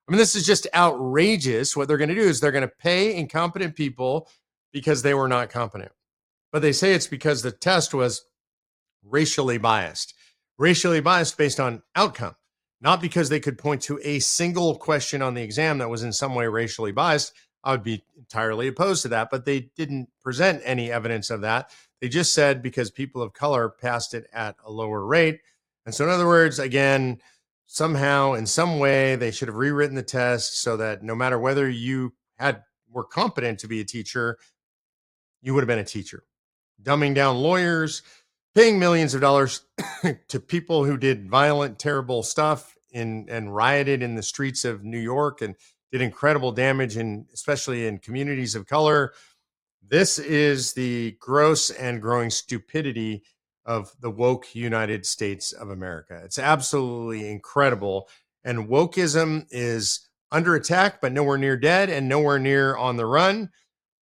I 0.09 0.13
mean, 0.13 0.19
this 0.19 0.35
is 0.35 0.45
just 0.45 0.67
outrageous. 0.75 1.77
What 1.77 1.89
they're 1.89 1.97
going 1.97 2.09
to 2.09 2.15
do 2.15 2.23
is 2.23 2.41
they're 2.41 2.53
going 2.53 2.63
to 2.63 2.69
pay 2.69 3.15
incompetent 3.15 3.77
people 3.77 4.29
because 4.73 5.03
they 5.03 5.15
were 5.15 5.29
not 5.29 5.51
competent. 5.51 5.93
But 6.51 6.63
they 6.63 6.73
say 6.73 6.95
it's 6.95 7.07
because 7.07 7.43
the 7.43 7.53
test 7.53 7.95
was 7.95 8.25
racially 9.05 9.59
biased, 9.59 10.15
racially 10.59 11.01
biased 11.01 11.39
based 11.39 11.61
on 11.61 11.83
outcome, 11.95 12.37
not 12.81 13.01
because 13.01 13.29
they 13.29 13.41
could 13.41 13.59
point 13.59 13.83
to 13.83 14.01
a 14.03 14.19
single 14.19 14.77
question 14.77 15.23
on 15.23 15.35
the 15.35 15.43
exam 15.43 15.79
that 15.79 15.89
was 15.89 16.03
in 16.03 16.13
some 16.13 16.35
way 16.35 16.47
racially 16.47 16.93
biased. 16.93 17.33
I 17.65 17.71
would 17.73 17.85
be 17.85 18.05
entirely 18.19 18.67
opposed 18.69 19.03
to 19.03 19.09
that, 19.09 19.29
but 19.31 19.45
they 19.45 19.71
didn't 19.77 20.09
present 20.21 20.63
any 20.65 20.91
evidence 20.91 21.31
of 21.31 21.43
that. 21.43 21.71
They 22.01 22.09
just 22.09 22.35
said 22.35 22.61
because 22.61 22.91
people 22.91 23.23
of 23.23 23.33
color 23.33 23.69
passed 23.69 24.15
it 24.15 24.27
at 24.33 24.57
a 24.65 24.71
lower 24.73 25.05
rate. 25.07 25.41
And 25.87 25.95
so, 25.95 26.05
in 26.05 26.11
other 26.11 26.27
words, 26.27 26.59
again, 26.59 27.21
somehow, 27.73 28.35
in 28.35 28.45
some 28.45 28.79
way, 28.79 29.17
they 29.17 29.31
should 29.31 29.49
have 29.49 29.57
rewritten 29.57 29.97
the 29.97 30.03
test 30.03 30.61
so 30.61 30.77
that 30.77 31.03
no 31.03 31.15
matter 31.15 31.39
whether 31.39 31.67
you 31.71 32.13
had 32.37 32.65
were 32.91 33.03
competent 33.03 33.59
to 33.61 33.67
be 33.67 33.81
a 33.81 33.85
teacher, 33.85 34.37
you 35.41 35.55
would 35.55 35.63
have 35.63 35.69
been 35.69 35.79
a 35.79 35.85
teacher. 35.85 36.25
Dumbing 36.83 37.15
down 37.15 37.39
lawyers, 37.39 38.03
paying 38.55 38.79
millions 38.79 39.15
of 39.15 39.23
dollars 39.23 39.63
to 40.29 40.39
people 40.39 40.85
who 40.85 40.99
did 40.99 41.31
violent, 41.31 41.79
terrible 41.79 42.23
stuff 42.23 42.77
in 42.91 43.25
and 43.31 43.57
rioted 43.57 44.03
in 44.03 44.17
the 44.17 44.23
streets 44.23 44.67
of 44.67 44.85
New 44.85 45.01
York 45.01 45.41
and 45.41 45.55
did 45.91 46.03
incredible 46.03 46.53
damage 46.53 46.99
in 46.99 47.25
especially 47.33 47.87
in 47.87 47.99
communities 47.99 48.55
of 48.55 48.67
color. 48.67 49.15
This 49.89 50.19
is 50.19 50.75
the 50.75 51.17
gross 51.21 51.71
and 51.71 52.03
growing 52.03 52.29
stupidity 52.29 53.23
of 53.65 53.93
the 54.01 54.11
woke 54.11 54.55
United 54.55 55.07
States 55.07 55.53
of 55.53 55.71
America. 55.71 56.21
It's 56.25 56.39
absolutely 56.39 57.31
incredible. 57.31 58.09
And 58.45 58.69
wokeism 58.69 59.47
is 59.51 60.09
under 60.31 60.55
attack, 60.55 61.01
but 61.01 61.13
nowhere 61.13 61.39
near 61.39 61.57
dead 61.57 61.91
and 61.91 62.09
nowhere 62.09 62.39
near 62.39 62.77
on 62.77 62.97
the 62.97 63.07
run. 63.07 63.51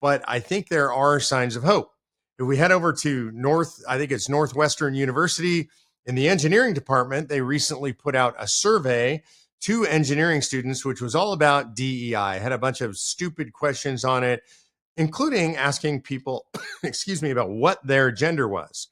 But 0.01 0.23
I 0.27 0.41
think 0.41 0.69
there 0.69 0.93
are 0.93 1.21
signs 1.21 1.57
of 1.57 1.63
hope. 1.63 1.93
If 2.39 2.47
we 2.47 2.57
head 2.57 2.73
over 2.73 2.93
to 2.95 3.31
North, 3.33 3.83
I 3.87 3.99
think 3.99 4.13
it's 4.13 4.29
Northwestern 4.29 4.95
University 4.95 5.69
in 6.07 6.15
the 6.15 6.29
engineering 6.29 6.75
department, 6.75 7.29
they 7.29 7.41
recently 7.41 7.93
put 7.93 8.15
out 8.15 8.35
a 8.39 8.49
survey 8.49 9.23
to 9.61 9.85
engineering 9.85 10.41
students, 10.41 10.85
which 10.85 11.01
was 11.01 11.15
all 11.15 11.33
about 11.33 11.75
DEI. 11.75 12.39
Had 12.39 12.53
a 12.53 12.59
bunch 12.59 12.81
of 12.81 12.97
stupid 12.97 13.53
questions 13.53 14.05
on 14.05 14.25
it, 14.25 14.43
including 14.97 15.57
asking 15.57 16.01
people, 16.01 16.47
excuse 16.83 17.23
me, 17.23 17.31
about 17.31 17.51
what 17.51 17.87
their 17.87 18.11
gender 18.11 18.49
was. 18.49 18.89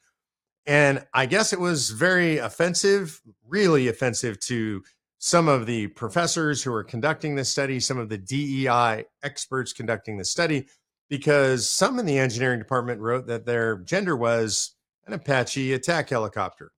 And 0.69 1.05
I 1.15 1.27
guess 1.27 1.53
it 1.53 1.59
was 1.59 1.91
very 1.91 2.39
offensive, 2.39 3.21
really 3.47 3.89
offensive 3.89 4.39
to 4.41 4.85
some 5.19 5.49
of 5.49 5.67
the 5.67 5.89
professors 5.89 6.63
who 6.63 6.71
were 6.71 6.85
conducting 6.85 7.35
this 7.35 7.49
study, 7.49 7.81
some 7.81 7.99
of 7.99 8.09
the 8.09 8.19
DEI 8.19 9.05
experts 9.23 9.73
conducting 9.73 10.19
the 10.19 10.25
study, 10.25 10.69
because 11.09 11.69
some 11.69 11.99
in 11.99 12.07
the 12.07 12.19
engineering 12.19 12.59
department 12.59 13.01
wrote 13.01 13.27
that 13.27 13.47
their 13.47 13.79
gender 13.79 14.15
was 14.15 14.77
an 15.07 15.15
Apache 15.15 15.73
attack 15.73 16.11
helicopter. 16.11 16.71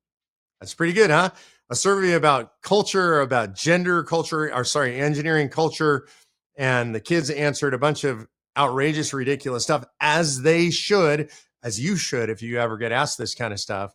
That's 0.60 0.72
pretty 0.72 0.92
good, 0.92 1.10
huh? 1.10 1.30
a 1.70 1.76
survey 1.76 2.12
about 2.12 2.60
culture, 2.62 3.20
about 3.20 3.54
gender 3.54 4.02
culture, 4.02 4.52
or 4.52 4.64
sorry, 4.64 5.00
engineering 5.00 5.48
culture. 5.48 6.06
And 6.56 6.94
the 6.94 7.00
kids 7.00 7.30
answered 7.30 7.74
a 7.74 7.78
bunch 7.78 8.04
of 8.04 8.26
outrageous, 8.56 9.14
ridiculous 9.14 9.62
stuff, 9.62 9.84
as 10.00 10.42
they 10.42 10.70
should, 10.70 11.30
as 11.62 11.80
you 11.80 11.96
should 11.96 12.30
if 12.30 12.42
you 12.42 12.58
ever 12.58 12.76
get 12.76 12.92
asked 12.92 13.18
this 13.18 13.34
kind 13.34 13.52
of 13.52 13.60
stuff. 13.60 13.94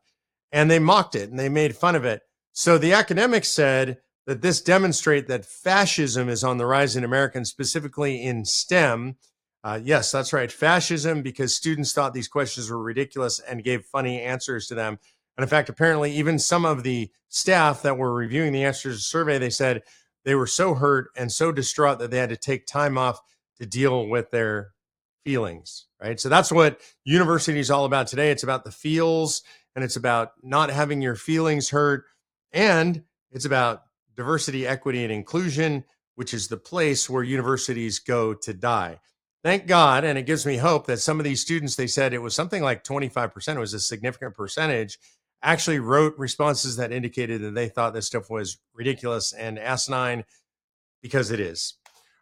And 0.52 0.70
they 0.70 0.80
mocked 0.80 1.16
it 1.16 1.30
and 1.30 1.40
they 1.40 1.50
made 1.50 1.76
fun 1.76 1.96
of 1.96 2.06
it. 2.06 2.22
So 2.54 2.78
the 2.78 2.94
academics 2.94 3.50
said 3.50 3.98
that 4.26 4.42
this 4.42 4.62
demonstrate 4.62 5.28
that 5.28 5.46
fascism 5.46 6.30
is 6.30 6.44
on 6.44 6.58
the 6.58 6.66
rise 6.66 6.96
in 6.96 7.04
America, 7.04 7.38
and 7.38 7.48
specifically 7.48 8.24
in 8.24 8.46
STEM. 8.46 9.18
Uh, 9.64 9.80
yes, 9.84 10.12
that's 10.12 10.34
right. 10.34 10.52
Fascism, 10.52 11.22
because 11.22 11.56
students 11.56 11.94
thought 11.94 12.14
these 12.14 12.28
questions 12.28 12.70
were 12.70 12.82
ridiculous 12.82 13.40
and 13.40 13.64
gave 13.64 13.84
funny 13.84 14.22
answers 14.22 14.68
to 14.68 14.76
them. 14.76 15.00
And 15.38 15.44
in 15.44 15.50
fact, 15.50 15.70
apparently, 15.70 16.12
even 16.14 16.40
some 16.40 16.66
of 16.66 16.84
the 16.84 17.10
staff 17.30 17.82
that 17.82 17.98
were 17.98 18.14
reviewing 18.14 18.54
the 18.54 18.64
answers 18.64 18.82
to 18.82 18.90
the 18.90 18.98
survey, 19.00 19.38
they 19.38 19.50
said 19.50 19.84
they 20.24 20.36
were 20.36 20.48
so 20.48 20.76
hurt 20.76 21.10
and 21.18 21.32
so 21.32 21.52
distraught 21.52 22.00
that 22.00 22.10
they 22.10 22.18
had 22.18 22.30
to 22.30 22.38
take 22.38 22.66
time 22.66 22.98
off 22.98 23.20
to 23.60 23.66
deal 23.66 24.08
with 24.08 24.32
their 24.32 24.72
feelings, 25.26 25.88
right? 26.02 26.20
So 26.20 26.30
that's 26.30 26.52
what 26.52 26.80
university 27.04 27.60
is 27.60 27.72
all 27.72 27.84
about 27.84 28.08
today. 28.08 28.32
It's 28.32 28.44
about 28.44 28.64
the 28.64 28.72
feels 28.72 29.42
and 29.76 29.84
it's 29.84 29.98
about 29.98 30.32
not 30.42 30.70
having 30.70 31.02
your 31.02 31.16
feelings 31.16 31.72
hurt. 31.72 32.06
And 32.54 33.04
it's 33.32 33.44
about 33.44 33.82
diversity, 34.16 34.66
equity, 34.66 35.04
and 35.04 35.12
inclusion, 35.12 35.84
which 36.14 36.34
is 36.34 36.48
the 36.48 36.58
place 36.58 37.10
where 37.10 37.24
universities 37.24 38.00
go 38.00 38.34
to 38.34 38.54
die. 38.54 39.00
Thank 39.44 39.68
God. 39.68 40.06
And 40.06 40.18
it 40.18 40.26
gives 40.26 40.46
me 40.46 40.58
hope 40.58 40.88
that 40.88 41.00
some 41.00 41.20
of 41.20 41.24
these 41.24 41.42
students, 41.42 41.76
they 41.76 41.88
said 41.88 42.14
it 42.14 42.22
was 42.22 42.34
something 42.34 42.64
like 42.64 42.84
25%, 42.84 43.56
it 43.56 43.60
was 43.60 43.74
a 43.74 43.80
significant 43.80 44.36
percentage, 44.36 44.98
actually 45.44 45.80
wrote 45.80 46.18
responses 46.18 46.78
that 46.78 46.92
indicated 46.92 47.42
that 47.42 47.54
they 47.54 47.68
thought 47.68 47.94
this 47.94 48.08
stuff 48.08 48.30
was 48.30 48.58
ridiculous 48.74 49.34
and 49.34 49.60
asinine 49.60 50.24
because 51.02 51.30
it 51.30 51.40
is. 51.40 51.76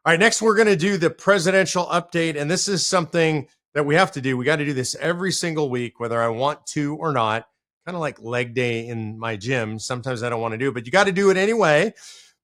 All 0.05 0.11
right, 0.11 0.19
next 0.19 0.41
we're 0.41 0.55
going 0.55 0.67
to 0.67 0.75
do 0.75 0.97
the 0.97 1.09
presidential 1.09 1.85
update. 1.85 2.35
And 2.35 2.51
this 2.51 2.67
is 2.67 2.85
something 2.85 3.47
that 3.73 3.85
we 3.85 3.95
have 3.95 4.11
to 4.11 4.21
do. 4.21 4.35
We 4.35 4.43
got 4.43 4.57
to 4.57 4.65
do 4.65 4.73
this 4.73 4.95
every 4.95 5.31
single 5.31 5.69
week, 5.69 5.97
whether 5.97 6.21
I 6.21 6.27
want 6.27 6.65
to 6.67 6.97
or 6.97 7.13
not. 7.13 7.47
Kind 7.85 7.95
of 7.95 8.01
like 8.01 8.21
leg 8.21 8.53
day 8.53 8.85
in 8.85 9.17
my 9.17 9.37
gym. 9.37 9.79
Sometimes 9.79 10.21
I 10.21 10.27
don't 10.27 10.41
want 10.41 10.51
to 10.51 10.57
do 10.57 10.67
it, 10.67 10.73
but 10.73 10.85
you 10.85 10.91
got 10.91 11.05
to 11.05 11.13
do 11.13 11.29
it 11.29 11.37
anyway 11.37 11.93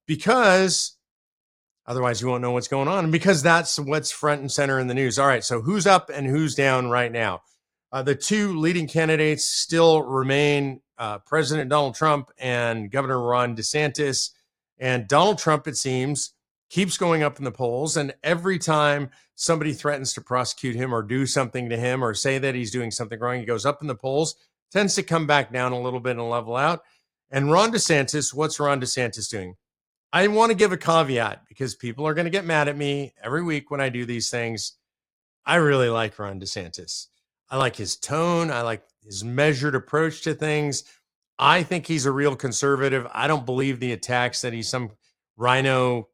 because 0.07 0.95
otherwise 1.85 2.21
you 2.21 2.29
won't 2.29 2.41
know 2.41 2.51
what's 2.51 2.69
going 2.69 2.87
on. 2.87 3.03
And 3.03 3.11
because 3.11 3.43
that's 3.43 3.77
what's 3.77 4.09
front 4.09 4.39
and 4.39 4.49
center 4.49 4.79
in 4.79 4.87
the 4.87 4.93
news. 4.93 5.19
All 5.19 5.27
right, 5.27 5.43
so 5.43 5.61
who's 5.61 5.85
up 5.85 6.09
and 6.09 6.27
who's 6.27 6.55
down 6.55 6.89
right 6.89 7.11
now? 7.11 7.41
Uh, 7.91 8.03
the 8.03 8.15
two 8.15 8.57
leading 8.57 8.87
candidates 8.87 9.43
still 9.43 10.01
remain 10.03 10.79
uh, 10.97 11.17
President 11.19 11.69
Donald 11.69 11.95
Trump 11.95 12.31
and 12.37 12.89
Governor 12.89 13.21
Ron 13.21 13.53
DeSantis. 13.53 14.29
And 14.77 15.09
Donald 15.09 15.39
Trump, 15.39 15.67
it 15.67 15.75
seems, 15.75 16.33
keeps 16.69 16.97
going 16.97 17.23
up 17.23 17.37
in 17.37 17.43
the 17.43 17.51
polls. 17.51 17.97
And 17.97 18.13
every 18.23 18.59
time 18.59 19.09
somebody 19.35 19.73
threatens 19.73 20.13
to 20.13 20.21
prosecute 20.21 20.75
him 20.75 20.93
or 20.93 21.01
do 21.01 21.25
something 21.25 21.69
to 21.69 21.77
him 21.77 22.03
or 22.03 22.13
say 22.13 22.37
that 22.37 22.55
he's 22.55 22.71
doing 22.71 22.91
something 22.91 23.19
wrong, 23.19 23.39
he 23.39 23.45
goes 23.45 23.65
up 23.65 23.81
in 23.81 23.87
the 23.87 23.95
polls, 23.95 24.35
tends 24.71 24.95
to 24.95 25.03
come 25.03 25.27
back 25.27 25.51
down 25.51 25.71
a 25.71 25.81
little 25.81 25.99
bit 25.99 26.17
and 26.17 26.29
level 26.29 26.55
out. 26.55 26.83
And 27.31 27.51
Ron 27.51 27.71
DeSantis, 27.71 28.33
what's 28.33 28.59
Ron 28.59 28.81
DeSantis 28.81 29.29
doing? 29.29 29.55
I 30.11 30.27
want 30.27 30.51
to 30.51 30.57
give 30.57 30.71
a 30.71 30.77
caveat 30.77 31.43
because 31.47 31.75
people 31.75 32.07
are 32.07 32.15
going 32.15 32.25
to 32.25 32.31
get 32.31 32.45
mad 32.45 32.67
at 32.67 32.77
me 32.77 33.13
every 33.23 33.43
week 33.43 33.69
when 33.69 33.81
I 33.81 33.89
do 33.89 34.05
these 34.05 34.31
things. 34.31 34.73
I 35.45 35.55
really 35.55 35.89
like 35.89 36.17
Ron 36.17 36.39
DeSantis. 36.39 37.07
I 37.49 37.57
like 37.57 37.75
his 37.75 37.95
tone. 37.95 38.51
I 38.51 38.61
like 38.61 38.83
his 39.03 39.23
measured 39.23 39.75
approach 39.75 40.21
to 40.23 40.33
things. 40.33 40.83
I 41.37 41.63
think 41.63 41.85
he's 41.85 42.05
a 42.05 42.11
real 42.11 42.35
conservative. 42.35 43.07
I 43.13 43.27
don't 43.27 43.45
believe 43.45 43.79
the 43.79 43.93
attacks 43.93 44.41
that 44.41 44.53
he's 44.53 44.67
some 44.67 44.91
RINO 45.37 46.07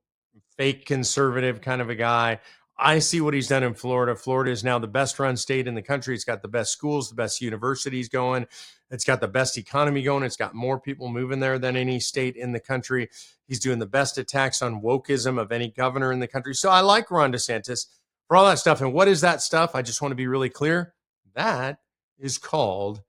fake 0.57 0.85
conservative 0.85 1.61
kind 1.61 1.81
of 1.81 1.89
a 1.89 1.95
guy. 1.95 2.39
I 2.77 2.99
see 2.99 3.21
what 3.21 3.33
he's 3.33 3.47
done 3.47 3.63
in 3.63 3.73
Florida. 3.73 4.15
Florida 4.15 4.51
is 4.51 4.63
now 4.63 4.79
the 4.79 4.87
best 4.87 5.17
run 5.17 5.37
state 5.37 5.67
in 5.67 5.75
the 5.75 5.81
country. 5.81 6.13
It's 6.13 6.25
got 6.25 6.41
the 6.41 6.49
best 6.49 6.73
schools, 6.73 7.09
the 7.09 7.15
best 7.15 7.41
universities 7.41 8.09
going. 8.09 8.47
It's 8.91 9.05
got 9.05 9.21
the 9.21 9.27
best 9.27 9.57
economy 9.57 10.03
going. 10.03 10.23
It's 10.23 10.35
got 10.35 10.53
more 10.53 10.79
people 10.79 11.07
moving 11.07 11.39
there 11.39 11.57
than 11.57 11.77
any 11.77 11.99
state 11.99 12.35
in 12.35 12.51
the 12.51 12.59
country. 12.59 13.09
He's 13.47 13.59
doing 13.59 13.79
the 13.79 13.85
best 13.85 14.17
attacks 14.17 14.61
on 14.61 14.81
wokeism 14.81 15.39
of 15.39 15.51
any 15.51 15.69
governor 15.69 16.11
in 16.11 16.19
the 16.19 16.27
country. 16.27 16.53
So 16.53 16.69
I 16.69 16.81
like 16.81 17.09
Ron 17.09 17.31
DeSantis 17.31 17.87
for 18.27 18.35
all 18.35 18.45
that 18.45 18.59
stuff. 18.59 18.81
And 18.81 18.93
what 18.93 19.07
is 19.07 19.21
that 19.21 19.41
stuff? 19.41 19.73
I 19.73 19.81
just 19.81 20.01
want 20.01 20.11
to 20.11 20.15
be 20.15 20.27
really 20.27 20.49
clear. 20.49 20.93
That 21.33 21.79
is 22.19 22.37
called 22.37 23.01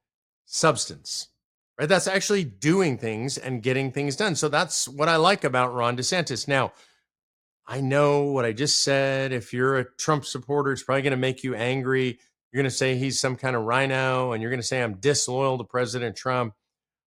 substance, 0.44 1.28
right? 1.78 1.88
That's 1.88 2.06
actually 2.06 2.44
doing 2.44 2.98
things 2.98 3.36
and 3.36 3.62
getting 3.62 3.90
things 3.90 4.16
done. 4.16 4.36
So 4.36 4.48
that's 4.48 4.88
what 4.88 5.08
I 5.08 5.16
like 5.16 5.44
about 5.44 5.74
Ron 5.74 5.96
DeSantis. 5.96 6.46
Now, 6.46 6.72
I 7.66 7.80
know 7.80 8.24
what 8.24 8.44
I 8.44 8.52
just 8.52 8.82
said. 8.82 9.32
If 9.32 9.52
you're 9.52 9.78
a 9.78 9.84
Trump 9.96 10.24
supporter, 10.24 10.72
it's 10.72 10.82
probably 10.82 11.02
going 11.02 11.10
to 11.12 11.16
make 11.16 11.42
you 11.42 11.54
angry. 11.54 12.18
You're 12.52 12.62
going 12.62 12.70
to 12.70 12.76
say 12.76 12.96
he's 12.96 13.20
some 13.20 13.36
kind 13.36 13.56
of 13.56 13.64
RINO 13.64 14.32
and 14.32 14.40
you're 14.40 14.50
going 14.50 14.60
to 14.60 14.66
say 14.66 14.82
I'm 14.82 14.94
disloyal 14.94 15.58
to 15.58 15.64
President 15.64 16.16
Trump. 16.16 16.54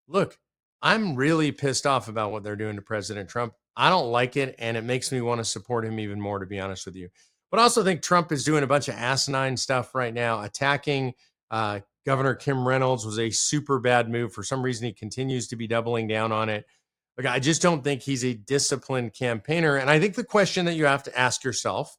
Look, 0.08 0.38
I'm 0.82 1.16
really 1.16 1.52
pissed 1.52 1.86
off 1.86 2.08
about 2.08 2.32
what 2.32 2.44
they're 2.44 2.56
doing 2.56 2.76
to 2.76 2.82
President 2.82 3.30
Trump. 3.30 3.54
I 3.76 3.90
don't 3.90 4.12
like 4.12 4.36
it 4.36 4.56
and 4.60 4.76
it 4.76 4.84
makes 4.84 5.12
me 5.12 5.22
want 5.22 5.40
to 5.40 5.46
support 5.46 5.86
him 5.86 6.00
even 6.00 6.20
more, 6.20 6.40
to 6.40 6.46
be 6.46 6.60
honest 6.60 6.86
with 6.86 6.96
you. 6.96 7.10
But 7.52 7.60
I 7.60 7.64
also 7.64 7.84
think 7.84 8.02
Trump 8.02 8.32
is 8.32 8.44
doing 8.44 8.64
a 8.64 8.68
bunch 8.68 8.90
of 8.90 8.96
asinine 8.96 9.58
stuff 9.58 9.96
right 9.96 10.14
now. 10.14 10.42
Attacking 10.44 11.14
uh, 11.50 11.80
Governor 12.06 12.36
Kim 12.36 12.68
Reynolds 12.68 13.06
was 13.06 13.20
a 13.20 13.30
super 13.30 13.80
bad 13.80 14.10
move. 14.10 14.34
For 14.34 14.44
some 14.44 14.62
reason, 14.62 14.86
he 14.86 14.94
continues 14.94 15.48
to 15.48 15.56
be 15.56 15.68
doubling 15.68 16.08
down 16.08 16.32
on 16.32 16.50
it. 16.50 16.66
Like, 17.20 17.28
I 17.28 17.40
just 17.40 17.62
don't 17.62 17.84
think 17.84 18.02
he's 18.02 18.24
a 18.24 18.34
disciplined 18.34 19.14
campaigner. 19.14 19.76
And 19.76 19.90
I 19.90 20.00
think 20.00 20.16
the 20.16 20.24
question 20.24 20.64
that 20.66 20.76
you 20.76 20.86
have 20.86 21.04
to 21.04 21.20
ask 21.20 21.44
yourself, 21.44 21.98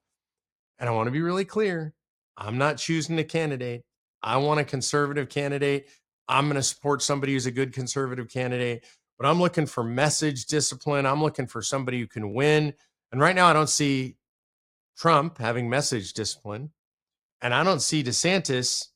and 0.79 0.89
I 0.89 0.93
want 0.93 1.09
to 1.09 1.11
be 1.11 1.21
really 1.21 1.45
clear 1.45 1.93
I'm 2.39 2.57
not 2.57 2.79
choosing 2.79 3.19
a 3.19 3.25
candidate. 3.25 3.85
I 4.23 4.39
want 4.39 4.61
a 4.61 4.65
conservative 4.65 5.29
candidate. 5.29 5.89
I'm 6.27 6.47
going 6.47 6.57
to 6.57 6.63
support 6.63 7.03
somebody 7.03 7.35
who's 7.35 7.45
a 7.45 7.51
good 7.51 7.75
conservative 7.75 8.31
candidate, 8.31 8.87
but 9.19 9.27
I'm 9.27 9.39
looking 9.39 9.67
for 9.67 9.85
message 9.85 10.47
discipline. 10.47 11.05
I'm 11.05 11.23
looking 11.23 11.47
for 11.47 11.61
somebody 11.61 12.01
who 12.01 12.07
can 12.07 12.33
win. 12.33 12.73
And 13.13 13.21
right 13.21 13.37
now, 13.37 13.47
I 13.47 13.53
don't 13.53 13.69
see 13.69 14.17
Trump 14.97 15.37
having 15.37 15.69
message 15.69 16.15
discipline. 16.15 16.71
And 17.43 17.53
I 17.53 17.63
don't 17.63 17.83
see 17.83 18.03
DeSantis 18.03 18.87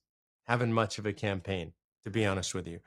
having 0.46 0.72
much 0.72 0.98
of 0.98 1.04
a 1.04 1.12
campaign, 1.12 1.74
to 2.04 2.10
be 2.10 2.24
honest 2.24 2.54
with 2.54 2.66
you. 2.66 2.80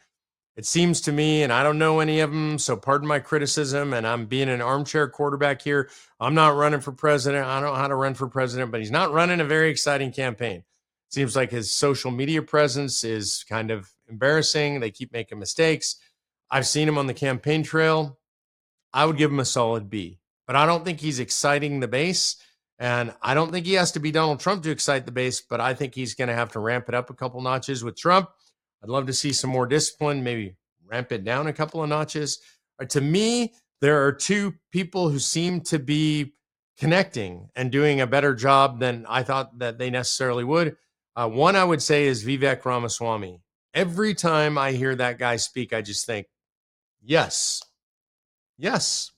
It 0.57 0.65
seems 0.65 1.01
to 1.01 1.11
me, 1.11 1.43
and 1.43 1.53
I 1.53 1.61
don't 1.61 1.77
know 1.77 1.99
any 1.99 2.19
of 2.19 2.31
them, 2.31 2.57
so 2.57 2.75
pardon 2.75 3.07
my 3.07 3.19
criticism. 3.19 3.93
And 3.93 4.07
I'm 4.07 4.25
being 4.25 4.49
an 4.49 4.59
armchair 4.59 5.07
quarterback 5.07 5.61
here. 5.61 5.91
I'm 6.19 6.33
not 6.33 6.55
running 6.55 6.79
for 6.79 6.91
president. 6.91 7.45
I 7.45 7.59
don't 7.59 7.73
know 7.73 7.79
how 7.79 7.87
to 7.87 7.95
run 7.95 8.15
for 8.15 8.27
president, 8.27 8.71
but 8.71 8.79
he's 8.79 8.89
not 8.89 9.13
running 9.13 9.39
a 9.39 9.45
very 9.45 9.69
exciting 9.69 10.11
campaign. 10.11 10.63
Seems 11.09 11.35
like 11.35 11.51
his 11.51 11.71
social 11.73 12.09
media 12.09 12.41
presence 12.41 13.03
is 13.03 13.45
kind 13.47 13.69
of 13.69 13.87
embarrassing. 14.09 14.79
They 14.79 14.89
keep 14.89 15.13
making 15.13 15.37
mistakes. 15.37 15.97
I've 16.49 16.65
seen 16.65 16.87
him 16.87 16.97
on 16.97 17.05
the 17.05 17.13
campaign 17.13 17.61
trail. 17.61 18.17
I 18.91 19.05
would 19.05 19.17
give 19.17 19.31
him 19.31 19.39
a 19.39 19.45
solid 19.45 19.91
B, 19.91 20.19
but 20.47 20.55
I 20.55 20.65
don't 20.65 20.83
think 20.83 20.99
he's 20.99 21.19
exciting 21.19 21.81
the 21.81 21.87
base. 21.87 22.35
And 22.79 23.13
I 23.21 23.35
don't 23.35 23.51
think 23.51 23.67
he 23.67 23.73
has 23.73 23.91
to 23.91 23.99
be 23.99 24.11
Donald 24.11 24.39
Trump 24.39 24.63
to 24.63 24.71
excite 24.71 25.05
the 25.05 25.11
base, 25.11 25.39
but 25.39 25.61
I 25.61 25.75
think 25.75 25.93
he's 25.93 26.15
going 26.15 26.29
to 26.29 26.33
have 26.33 26.53
to 26.53 26.59
ramp 26.59 26.89
it 26.89 26.95
up 26.95 27.11
a 27.11 27.13
couple 27.13 27.41
notches 27.41 27.83
with 27.83 27.95
Trump. 27.95 28.29
I'd 28.83 28.89
love 28.89 29.07
to 29.07 29.13
see 29.13 29.33
some 29.33 29.49
more 29.49 29.65
discipline, 29.65 30.23
maybe 30.23 30.55
ramp 30.85 31.11
it 31.11 31.23
down 31.23 31.47
a 31.47 31.53
couple 31.53 31.83
of 31.83 31.89
notches. 31.89 32.39
Uh, 32.79 32.85
to 32.85 33.01
me, 33.01 33.53
there 33.81 34.05
are 34.05 34.11
two 34.11 34.53
people 34.71 35.09
who 35.09 35.19
seem 35.19 35.61
to 35.61 35.79
be 35.79 36.33
connecting 36.77 37.49
and 37.55 37.71
doing 37.71 38.01
a 38.01 38.07
better 38.07 38.35
job 38.35 38.79
than 38.79 39.05
I 39.07 39.23
thought 39.23 39.59
that 39.59 39.77
they 39.77 39.89
necessarily 39.89 40.43
would. 40.43 40.75
Uh, 41.15 41.27
one 41.27 41.55
I 41.55 41.63
would 41.63 41.81
say 41.81 42.05
is 42.05 42.23
Vivek 42.23 42.63
Ramaswamy. 42.63 43.41
Every 43.73 44.13
time 44.13 44.57
I 44.57 44.71
hear 44.71 44.95
that 44.95 45.19
guy 45.19 45.37
speak, 45.37 45.73
I 45.73 45.81
just 45.81 46.05
think, 46.05 46.27
yes, 47.01 47.61
yes. 48.57 49.11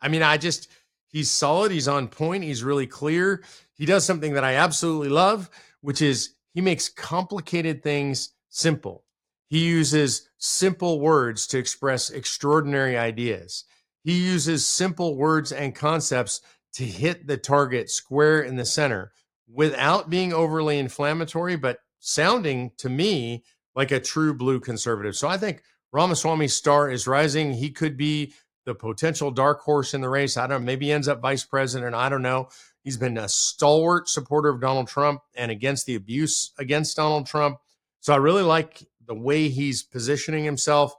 I 0.00 0.08
mean, 0.08 0.22
I 0.22 0.36
just, 0.36 0.68
he's 1.08 1.30
solid. 1.30 1.70
He's 1.72 1.88
on 1.88 2.08
point. 2.08 2.44
He's 2.44 2.64
really 2.64 2.86
clear. 2.86 3.44
He 3.74 3.86
does 3.86 4.04
something 4.04 4.34
that 4.34 4.44
I 4.44 4.54
absolutely 4.54 5.08
love, 5.08 5.48
which 5.80 6.02
is 6.02 6.34
he 6.52 6.60
makes 6.60 6.88
complicated 6.88 7.82
things 7.82 8.34
simple. 8.50 9.04
He 9.48 9.64
uses 9.66 10.28
simple 10.38 11.00
words 11.00 11.46
to 11.48 11.58
express 11.58 12.10
extraordinary 12.10 12.96
ideas. 12.96 13.64
He 14.04 14.12
uses 14.12 14.66
simple 14.66 15.16
words 15.16 15.50
and 15.52 15.74
concepts 15.74 16.40
to 16.74 16.84
hit 16.84 17.26
the 17.26 17.36
target 17.36 17.90
square 17.90 18.42
in 18.42 18.56
the 18.56 18.64
center 18.64 19.12
without 19.52 20.08
being 20.08 20.32
overly 20.32 20.78
inflammatory, 20.78 21.56
but 21.56 21.78
sounding 21.98 22.70
to 22.78 22.88
me 22.88 23.44
like 23.74 23.90
a 23.90 24.00
true 24.00 24.34
blue 24.34 24.60
conservative. 24.60 25.16
So 25.16 25.28
I 25.28 25.36
think 25.36 25.62
Ramaswamy's 25.92 26.54
star 26.54 26.90
is 26.90 27.06
rising. 27.06 27.52
He 27.52 27.70
could 27.70 27.96
be 27.96 28.32
the 28.66 28.74
potential 28.74 29.30
dark 29.30 29.60
horse 29.60 29.94
in 29.94 30.00
the 30.00 30.08
race. 30.08 30.36
I 30.36 30.46
don't 30.46 30.60
know. 30.60 30.66
Maybe 30.66 30.86
he 30.86 30.92
ends 30.92 31.08
up 31.08 31.20
vice 31.20 31.44
president. 31.44 31.94
I 31.94 32.08
don't 32.08 32.22
know. 32.22 32.48
He's 32.84 32.96
been 32.96 33.18
a 33.18 33.28
stalwart 33.28 34.08
supporter 34.08 34.48
of 34.48 34.60
Donald 34.60 34.88
Trump 34.88 35.22
and 35.34 35.50
against 35.50 35.86
the 35.86 35.96
abuse 35.96 36.52
against 36.58 36.96
Donald 36.96 37.26
Trump. 37.26 37.58
So 38.00 38.12
I 38.12 38.16
really 38.16 38.42
like 38.42 38.82
the 39.06 39.14
way 39.14 39.48
he's 39.48 39.82
positioning 39.82 40.44
himself. 40.44 40.94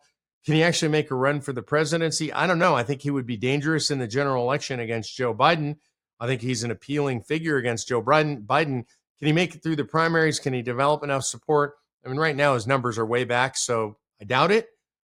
Can 0.46 0.56
he 0.56 0.64
actually 0.64 0.90
make 0.90 1.12
a 1.12 1.16
run 1.16 1.42
for 1.42 1.54
the 1.54 1.62
presidency? 1.62 2.34
I 2.34 2.48
don't 2.48 2.60
know. 2.60 2.76
I 2.76 2.84
think 2.84 3.02
he 3.02 3.12
would 3.12 3.28
be 3.28 3.38
dangerous 3.38 3.92
in 3.92 4.00
the 4.00 4.08
general 4.08 4.44
election 4.44 4.80
against 4.80 5.16
Joe 5.16 5.34
Biden. 5.34 5.78
I 6.20 6.28
think 6.28 6.42
he's 6.42 6.64
an 6.64 6.72
appealing 6.72 7.22
figure 7.22 7.58
against 7.58 7.88
Joe 7.88 8.02
Biden. 8.02 8.46
Biden, 8.46 8.86
can 9.18 9.28
he 9.28 9.32
make 9.34 9.56
it 9.56 9.64
through 9.64 9.76
the 9.76 9.86
primaries? 9.86 10.40
Can 10.40 10.54
he 10.54 10.62
develop 10.62 11.04
enough 11.04 11.24
support? 11.24 11.74
I 12.06 12.10
mean, 12.10 12.18
right 12.18 12.36
now 12.36 12.56
his 12.56 12.68
numbers 12.68 12.98
are 12.98 13.06
way 13.06 13.24
back, 13.24 13.56
so 13.56 13.98
I 14.20 14.26
doubt 14.26 14.52
it, 14.52 14.68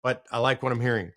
but 0.02 0.26
I 0.32 0.38
like 0.38 0.62
what 0.62 0.72
I'm 0.72 0.80
hearing. 0.80 1.12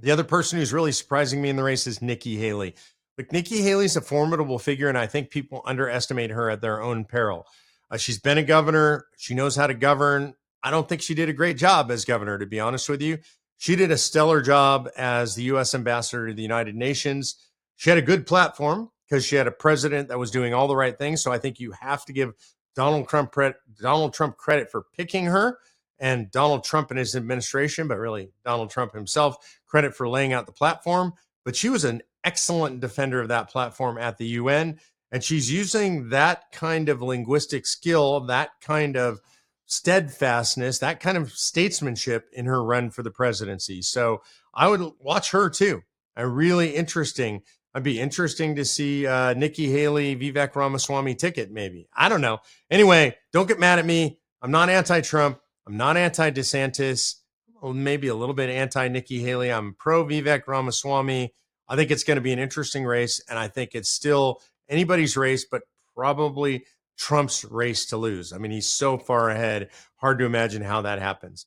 The 0.00 0.10
other 0.10 0.24
person 0.24 0.58
who's 0.58 0.72
really 0.72 0.92
surprising 0.92 1.42
me 1.42 1.48
in 1.48 1.56
the 1.56 1.62
race 1.62 1.86
is 1.86 2.00
Nikki 2.00 2.36
Haley. 2.36 2.74
Look, 3.18 3.32
Nikki 3.32 3.62
Haley's 3.62 3.96
a 3.96 4.00
formidable 4.00 4.58
figure, 4.58 4.88
and 4.88 4.96
I 4.96 5.06
think 5.06 5.30
people 5.30 5.62
underestimate 5.66 6.30
her 6.30 6.50
at 6.50 6.60
their 6.60 6.80
own 6.80 7.04
peril. 7.04 7.46
Uh, 7.90 7.96
she's 7.96 8.18
been 8.18 8.38
a 8.38 8.42
governor. 8.42 9.06
She 9.16 9.34
knows 9.34 9.56
how 9.56 9.66
to 9.66 9.74
govern. 9.74 10.34
I 10.62 10.70
don't 10.70 10.88
think 10.88 11.02
she 11.02 11.14
did 11.14 11.28
a 11.28 11.32
great 11.32 11.56
job 11.56 11.90
as 11.90 12.04
governor, 12.04 12.38
to 12.38 12.46
be 12.46 12.60
honest 12.60 12.88
with 12.88 13.00
you. 13.00 13.18
She 13.56 13.76
did 13.76 13.90
a 13.90 13.98
stellar 13.98 14.40
job 14.40 14.88
as 14.96 15.34
the 15.34 15.44
U.S. 15.44 15.74
ambassador 15.74 16.28
to 16.28 16.34
the 16.34 16.42
United 16.42 16.74
Nations. 16.74 17.36
She 17.76 17.90
had 17.90 17.98
a 17.98 18.02
good 18.02 18.26
platform. 18.26 18.90
because 19.08 19.24
she 19.24 19.36
had 19.36 19.46
a 19.46 19.52
president 19.52 20.08
that 20.08 20.18
was 20.18 20.30
doing 20.30 20.52
all 20.52 20.68
the 20.68 20.76
right 20.76 20.98
things. 20.98 21.22
So 21.22 21.32
I 21.32 21.38
think 21.38 21.60
you 21.60 21.72
have 21.72 22.04
to 22.06 22.12
give 22.12 22.34
Donald 22.74 23.08
Trump 23.08 23.34
Donald 23.80 24.12
Trump 24.14 24.36
credit 24.36 24.70
for 24.70 24.84
picking 24.96 25.26
her 25.26 25.58
and 25.98 26.30
Donald 26.30 26.62
Trump 26.62 26.90
and 26.90 26.98
his 26.98 27.16
administration, 27.16 27.88
but 27.88 27.98
really 27.98 28.30
Donald 28.44 28.70
Trump 28.70 28.92
himself, 28.92 29.58
credit 29.66 29.94
for 29.94 30.08
laying 30.08 30.32
out 30.32 30.46
the 30.46 30.52
platform. 30.52 31.12
But 31.44 31.56
she 31.56 31.68
was 31.68 31.84
an 31.84 32.02
excellent 32.24 32.80
defender 32.80 33.20
of 33.20 33.28
that 33.28 33.48
platform 33.50 33.98
at 33.98 34.18
the 34.18 34.26
UN. 34.26 34.78
And 35.10 35.24
she's 35.24 35.50
using 35.50 36.10
that 36.10 36.52
kind 36.52 36.88
of 36.88 37.00
linguistic 37.00 37.66
skill, 37.66 38.20
that 38.26 38.50
kind 38.60 38.96
of 38.96 39.20
steadfastness, 39.66 40.78
that 40.78 41.00
kind 41.00 41.16
of 41.16 41.32
statesmanship 41.32 42.28
in 42.32 42.46
her 42.46 42.62
run 42.62 42.90
for 42.90 43.02
the 43.02 43.10
presidency. 43.10 43.82
So 43.82 44.22
I 44.54 44.68
would 44.68 44.82
watch 44.98 45.30
her 45.30 45.48
too. 45.50 45.82
A 46.16 46.26
really 46.26 46.74
interesting. 46.74 47.42
I'd 47.74 47.82
be 47.82 48.00
interesting 48.00 48.56
to 48.56 48.64
see 48.64 49.06
uh, 49.06 49.34
Nikki 49.34 49.70
Haley, 49.70 50.16
Vivek 50.16 50.56
Ramaswamy 50.56 51.14
ticket, 51.14 51.50
maybe. 51.52 51.88
I 51.94 52.08
don't 52.08 52.20
know. 52.20 52.38
Anyway, 52.70 53.16
don't 53.32 53.46
get 53.46 53.60
mad 53.60 53.78
at 53.78 53.86
me. 53.86 54.18
I'm 54.42 54.50
not 54.50 54.70
anti 54.70 55.00
Trump. 55.00 55.38
I'm 55.66 55.76
not 55.76 55.96
anti 55.96 56.30
DeSantis. 56.30 57.16
Maybe 57.62 58.08
a 58.08 58.14
little 58.14 58.34
bit 58.34 58.50
anti 58.50 58.88
Nikki 58.88 59.20
Haley. 59.20 59.52
I'm 59.52 59.74
pro 59.74 60.04
Vivek 60.04 60.46
Ramaswamy. 60.46 61.34
I 61.68 61.76
think 61.76 61.90
it's 61.90 62.04
going 62.04 62.16
to 62.16 62.22
be 62.22 62.32
an 62.32 62.38
interesting 62.38 62.84
race. 62.84 63.20
And 63.28 63.38
I 63.38 63.48
think 63.48 63.74
it's 63.74 63.90
still 63.90 64.40
anybody's 64.68 65.16
race, 65.16 65.44
but 65.44 65.62
probably 65.94 66.64
Trump's 66.96 67.44
race 67.44 67.86
to 67.86 67.96
lose. 67.96 68.32
I 68.32 68.38
mean, 68.38 68.50
he's 68.50 68.68
so 68.68 68.98
far 68.98 69.30
ahead. 69.30 69.70
Hard 69.96 70.18
to 70.18 70.24
imagine 70.24 70.62
how 70.62 70.82
that 70.82 70.98
happens. 70.98 71.46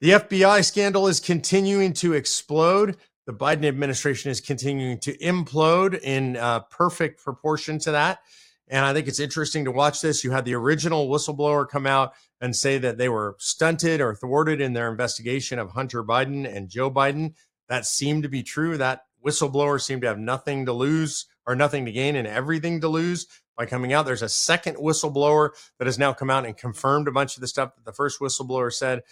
The 0.00 0.10
FBI 0.10 0.64
scandal 0.64 1.08
is 1.08 1.20
continuing 1.20 1.92
to 1.94 2.14
explode. 2.14 2.96
The 3.26 3.32
Biden 3.32 3.66
administration 3.66 4.30
is 4.30 4.40
continuing 4.40 4.98
to 5.00 5.16
implode 5.18 6.00
in 6.00 6.36
uh, 6.36 6.60
perfect 6.70 7.22
proportion 7.22 7.78
to 7.80 7.92
that. 7.92 8.20
And 8.68 8.84
I 8.84 8.94
think 8.94 9.08
it's 9.08 9.20
interesting 9.20 9.64
to 9.64 9.72
watch 9.72 10.00
this. 10.00 10.22
You 10.22 10.30
had 10.30 10.44
the 10.44 10.54
original 10.54 11.08
whistleblower 11.08 11.68
come 11.68 11.86
out 11.86 12.12
and 12.40 12.54
say 12.54 12.78
that 12.78 12.98
they 12.98 13.08
were 13.08 13.36
stunted 13.38 14.00
or 14.00 14.14
thwarted 14.14 14.60
in 14.60 14.72
their 14.72 14.90
investigation 14.90 15.58
of 15.58 15.72
Hunter 15.72 16.04
Biden 16.04 16.50
and 16.50 16.68
Joe 16.68 16.90
Biden. 16.90 17.34
That 17.68 17.84
seemed 17.84 18.22
to 18.22 18.28
be 18.28 18.42
true. 18.42 18.78
That 18.78 19.02
whistleblower 19.24 19.80
seemed 19.80 20.02
to 20.02 20.08
have 20.08 20.18
nothing 20.18 20.66
to 20.66 20.72
lose 20.72 21.26
or 21.46 21.54
nothing 21.54 21.84
to 21.84 21.92
gain 21.92 22.16
and 22.16 22.26
everything 22.26 22.80
to 22.80 22.88
lose 22.88 23.26
by 23.56 23.66
coming 23.66 23.92
out. 23.92 24.06
There's 24.06 24.22
a 24.22 24.28
second 24.28 24.76
whistleblower 24.76 25.50
that 25.78 25.86
has 25.86 25.98
now 25.98 26.12
come 26.12 26.30
out 26.30 26.46
and 26.46 26.56
confirmed 26.56 27.08
a 27.08 27.12
bunch 27.12 27.36
of 27.36 27.40
the 27.40 27.48
stuff 27.48 27.74
that 27.74 27.84
the 27.84 27.92
first 27.92 28.20
whistleblower 28.20 28.72
said. 28.72 29.02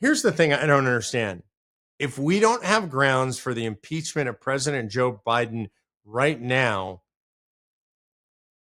Here's 0.00 0.22
the 0.22 0.32
thing 0.32 0.52
I 0.52 0.66
don't 0.66 0.86
understand. 0.86 1.42
If 1.98 2.18
we 2.18 2.40
don't 2.40 2.64
have 2.64 2.90
grounds 2.90 3.38
for 3.38 3.54
the 3.54 3.64
impeachment 3.64 4.28
of 4.28 4.40
President 4.40 4.90
Joe 4.90 5.20
Biden 5.26 5.68
right 6.04 6.38
now, 6.40 7.02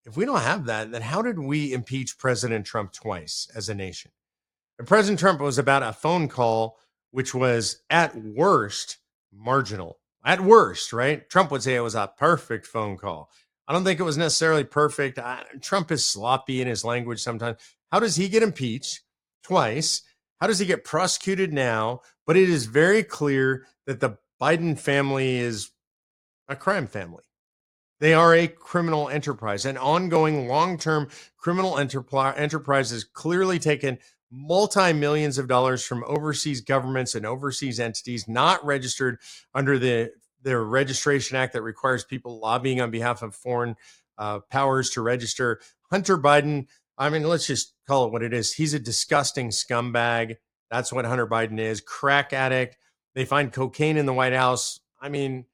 if 0.06 0.18
we 0.18 0.26
don't 0.26 0.42
have 0.42 0.66
that, 0.66 0.92
then 0.92 1.02
how 1.02 1.22
did 1.22 1.40
we 1.40 1.72
impeach 1.72 2.18
President 2.18 2.66
Trump 2.66 2.92
twice 2.92 3.48
as 3.56 3.70
a 3.70 3.76
nation? 3.76 4.12
And 4.78 4.88
President 4.88 5.20
Trump 5.20 5.40
was 5.40 5.58
about 5.58 5.84
a 5.84 5.94
phone 5.94 6.28
call, 6.28 6.78
which 7.12 7.34
was 7.34 7.82
at 7.90 8.16
worst 8.16 8.98
marginal. 9.32 10.00
At 10.26 10.42
worst, 10.42 10.94
right? 10.94 11.30
Trump 11.30 11.52
would 11.52 11.64
say 11.64 11.76
it 11.76 11.82
was 11.82 11.96
a 11.96 12.12
perfect 12.18 12.66
phone 12.66 12.98
call. 12.98 13.30
I 13.68 13.74
don't 13.74 13.84
think 13.84 14.00
it 14.00 14.04
was 14.04 14.18
necessarily 14.18 14.64
perfect. 14.64 15.20
I, 15.20 15.44
Trump 15.62 15.92
is 15.92 16.06
sloppy 16.06 16.62
in 16.62 16.68
his 16.68 16.86
language 16.86 17.22
sometimes. 17.22 17.58
How 17.92 18.00
does 18.00 18.16
he 18.16 18.30
get 18.30 18.44
impeached 18.44 19.02
twice? 19.44 20.02
How 20.40 20.48
does 20.48 20.60
he 20.60 20.66
get 20.66 20.84
prosecuted 20.84 21.54
now? 21.54 22.02
But 22.26 22.38
it 22.38 22.50
is 22.50 22.66
very 22.66 23.04
clear 23.04 23.66
that 23.86 24.00
the 24.00 24.18
Biden 24.42 24.78
family 24.78 25.38
is 25.38 25.72
a 26.48 26.56
crime 26.56 26.88
family. 26.88 27.24
They 28.00 28.14
are 28.14 28.34
a 28.34 28.48
criminal 28.48 29.08
enterprise, 29.08 29.66
an 29.66 29.78
ongoing 29.78 30.48
long 30.48 30.78
term 30.78 31.08
criminal 31.38 31.78
enterprise 31.78 32.90
has 32.90 33.06
clearly 33.06 33.60
taken 33.60 34.00
multi 34.30 34.92
millions 34.92 35.38
of 35.38 35.48
dollars 35.48 35.86
from 35.86 36.04
overseas 36.08 36.60
governments 36.60 37.16
and 37.16 37.26
overseas 37.26 37.80
entities 37.80 38.28
not 38.28 38.66
registered 38.66 39.20
under 39.54 39.78
the 39.78 40.12
the 40.44 40.58
registration 40.58 41.38
act 41.38 41.54
that 41.54 41.62
requires 41.62 42.04
people 42.04 42.40
lobbying 42.40 42.82
on 42.82 42.92
behalf 42.92 43.22
of 43.22 43.36
foreign 43.36 43.76
uh, 44.18 44.40
powers 44.52 44.90
to 44.92 45.02
register. 45.02 45.60
Hunter 45.90 46.18
Biden, 46.18 46.68
I 46.98 47.10
mean, 47.10 47.24
let's 47.24 47.48
just 47.48 47.74
call 47.88 48.06
it 48.06 48.12
what 48.12 48.24
it 48.24 48.34
is. 48.34 48.54
He's 48.54 48.74
a 48.74 48.80
disgusting 48.80 49.50
scumbag. 49.50 50.36
That's 50.70 50.94
what 50.94 51.06
Hunter 51.06 51.28
Biden 51.28 51.60
is. 51.60 51.82
Crack 51.82 52.34
addict. 52.34 52.78
They 53.16 53.26
find 53.26 53.52
cocaine 53.52 53.98
in 53.98 54.06
the 54.06 54.14
White 54.14 54.34
House. 54.34 54.80
I 55.02 55.10
mean, 55.10 55.46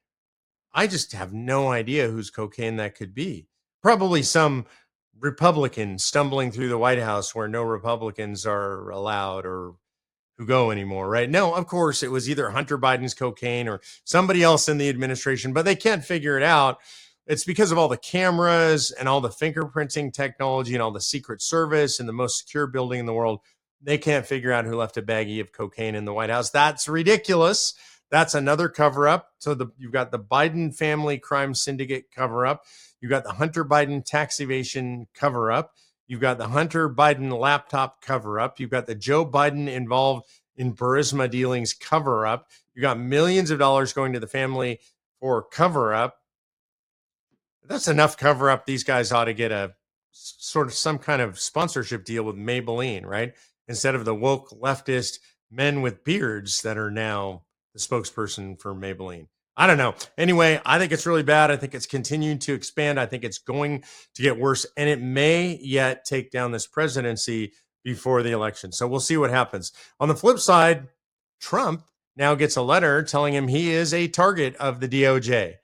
I 0.73 0.88
just 0.88 1.13
have 1.13 1.34
no 1.34 1.71
idea 1.71 2.08
whose 2.08 2.30
cocaine 2.30 2.78
that 2.78 2.95
could 2.95 3.13
be. 3.13 3.47
Probably 3.82 4.23
some 4.23 4.65
Republican 5.19 5.99
stumbling 5.99 6.52
through 6.52 6.69
the 6.69 6.78
White 6.78 6.99
House 6.99 7.36
where 7.36 7.47
no 7.47 7.63
Republicans 7.63 8.45
are 8.45 8.89
allowed 8.89 9.45
or 9.45 9.73
who 10.39 10.45
go 10.45 10.71
anymore, 10.71 11.10
right? 11.10 11.30
No, 11.30 11.54
of 11.54 11.67
course, 11.67 12.02
it 12.02 12.12
was 12.12 12.30
either 12.30 12.49
Hunter 12.49 12.78
Biden's 12.78 13.13
cocaine 13.13 13.67
or 13.67 13.82
somebody 14.06 14.41
else 14.41 14.69
in 14.69 14.78
the 14.78 14.88
administration, 14.88 15.52
but 15.52 15.65
they 15.65 15.75
can't 15.75 16.04
figure 16.04 16.38
it 16.38 16.43
out. 16.43 16.78
It's 17.28 17.43
because 17.43 17.73
of 17.73 17.78
all 17.78 17.89
the 17.89 17.97
cameras 17.97 18.89
and 18.89 19.10
all 19.10 19.19
the 19.19 19.30
fingerprinting 19.30 20.13
technology 20.13 20.73
and 20.73 20.82
all 20.82 20.91
the 20.91 21.02
Secret 21.02 21.41
Service 21.41 21.99
and 21.99 22.08
the 22.08 22.13
most 22.13 22.39
secure 22.39 22.67
building 22.67 23.02
in 23.02 23.06
the 23.06 23.13
world. 23.13 23.41
They 23.82 23.97
can't 23.97 24.25
figure 24.25 24.54
out 24.54 24.63
who 24.63 24.78
left 24.78 24.95
a 24.95 25.02
baggie 25.02 25.41
of 25.41 25.52
cocaine 25.52 25.93
in 25.93 26.06
the 26.06 26.13
White 26.13 26.30
House. 26.30 26.49
That's 26.49 26.88
ridiculous. 26.88 27.73
That's 28.10 28.34
another 28.34 28.69
cover 28.69 29.10
up. 29.10 29.28
So 29.39 29.54
the, 29.54 29.67
you've 29.78 29.91
got 29.91 30.12
the 30.12 30.19
Biden 30.19 30.73
family 30.73 31.19
crime 31.19 31.54
syndicate 31.54 32.06
cover 32.15 32.47
up. 32.47 32.63
You've 33.02 33.12
got 33.12 33.25
the 33.25 33.34
Hunter 33.34 33.65
Biden 33.65 34.04
tax 34.06 34.39
evasion 34.39 35.08
cover 35.13 35.52
up. 35.52 35.73
You've 36.10 36.19
got 36.19 36.39
the 36.39 36.48
Hunter 36.48 36.89
Biden 36.89 37.39
laptop 37.39 38.02
cover 38.02 38.39
up. 38.39 38.60
You've 38.60 38.72
got 38.72 38.88
the 38.88 38.95
Joe 38.95 39.24
Biden 39.24 39.72
involved 39.72 40.28
in 40.58 40.74
Burisma 40.76 41.30
dealings 41.30 41.76
cover 41.76 42.26
up. 42.26 42.50
You 42.74 42.82
got 42.82 43.00
millions 43.00 43.52
of 43.52 43.60
dollars 43.60 43.93
going 43.93 44.13
to 44.13 44.19
the 44.19 44.26
family 44.26 44.80
for 45.19 45.43
cover 45.43 45.93
up. 45.93 46.17
That's 47.63 47.88
enough 47.88 48.17
cover 48.17 48.50
up. 48.50 48.65
These 48.65 48.84
guys 48.84 49.12
ought 49.12 49.26
to 49.26 49.36
get 49.36 49.52
a 49.52 49.76
sort 50.12 50.65
of 50.65 50.74
some 50.74 50.98
kind 50.98 51.22
of 51.22 51.39
sponsorship 51.39 52.06
deal 52.06 52.24
with 52.24 52.36
Maybelline, 52.36 53.06
right? 53.06 53.34
Instead 53.67 53.93
of 53.93 54.04
the 54.04 54.15
woke 54.15 54.50
leftist 54.50 55.19
men 55.52 55.84
with 55.84 56.04
beards 56.04 56.63
that 56.63 56.78
are 56.78 56.89
now 56.89 57.43
the 57.74 57.80
spokesperson 57.80 58.60
for 58.60 58.74
Maybelline. 58.74 59.28
I 59.60 59.67
don't 59.67 59.78
know. 59.78 59.93
Anyway, 60.17 60.62
I 60.65 60.80
think 60.80 60.93
it's 60.93 61.06
really 61.06 61.22
bad. 61.22 61.52
I 61.52 61.58
think 61.58 61.76
it's 61.76 61.86
continuing 61.86 62.39
to 62.39 62.54
expand. 62.54 62.98
I 62.98 63.06
think 63.06 63.26
it's 63.26 63.39
going 63.39 63.84
to 64.15 64.22
get 64.22 64.39
worse, 64.39 64.65
and 64.78 64.89
it 64.89 65.02
may 65.02 65.60
yet 65.62 66.06
take 66.06 66.32
down 66.32 66.54
this 66.54 66.65
presidency 66.65 67.52
before 67.84 68.24
the 68.24 68.32
election. 68.32 68.72
So 68.72 68.88
we'll 68.88 69.02
see 69.02 69.17
what 69.17 69.32
happens. 69.32 69.74
On 70.00 70.08
the 70.08 70.15
flip 70.15 70.39
side, 70.39 70.88
Trump 71.41 71.84
now 72.15 72.36
gets 72.36 72.56
a 72.56 72.62
letter 72.62 73.04
telling 73.04 73.34
him 73.34 73.50
he 73.50 73.72
is 73.72 73.93
a 73.93 74.08
target 74.08 74.56
of 74.56 74.80
the 74.80 74.88
DOJ. 74.88 75.56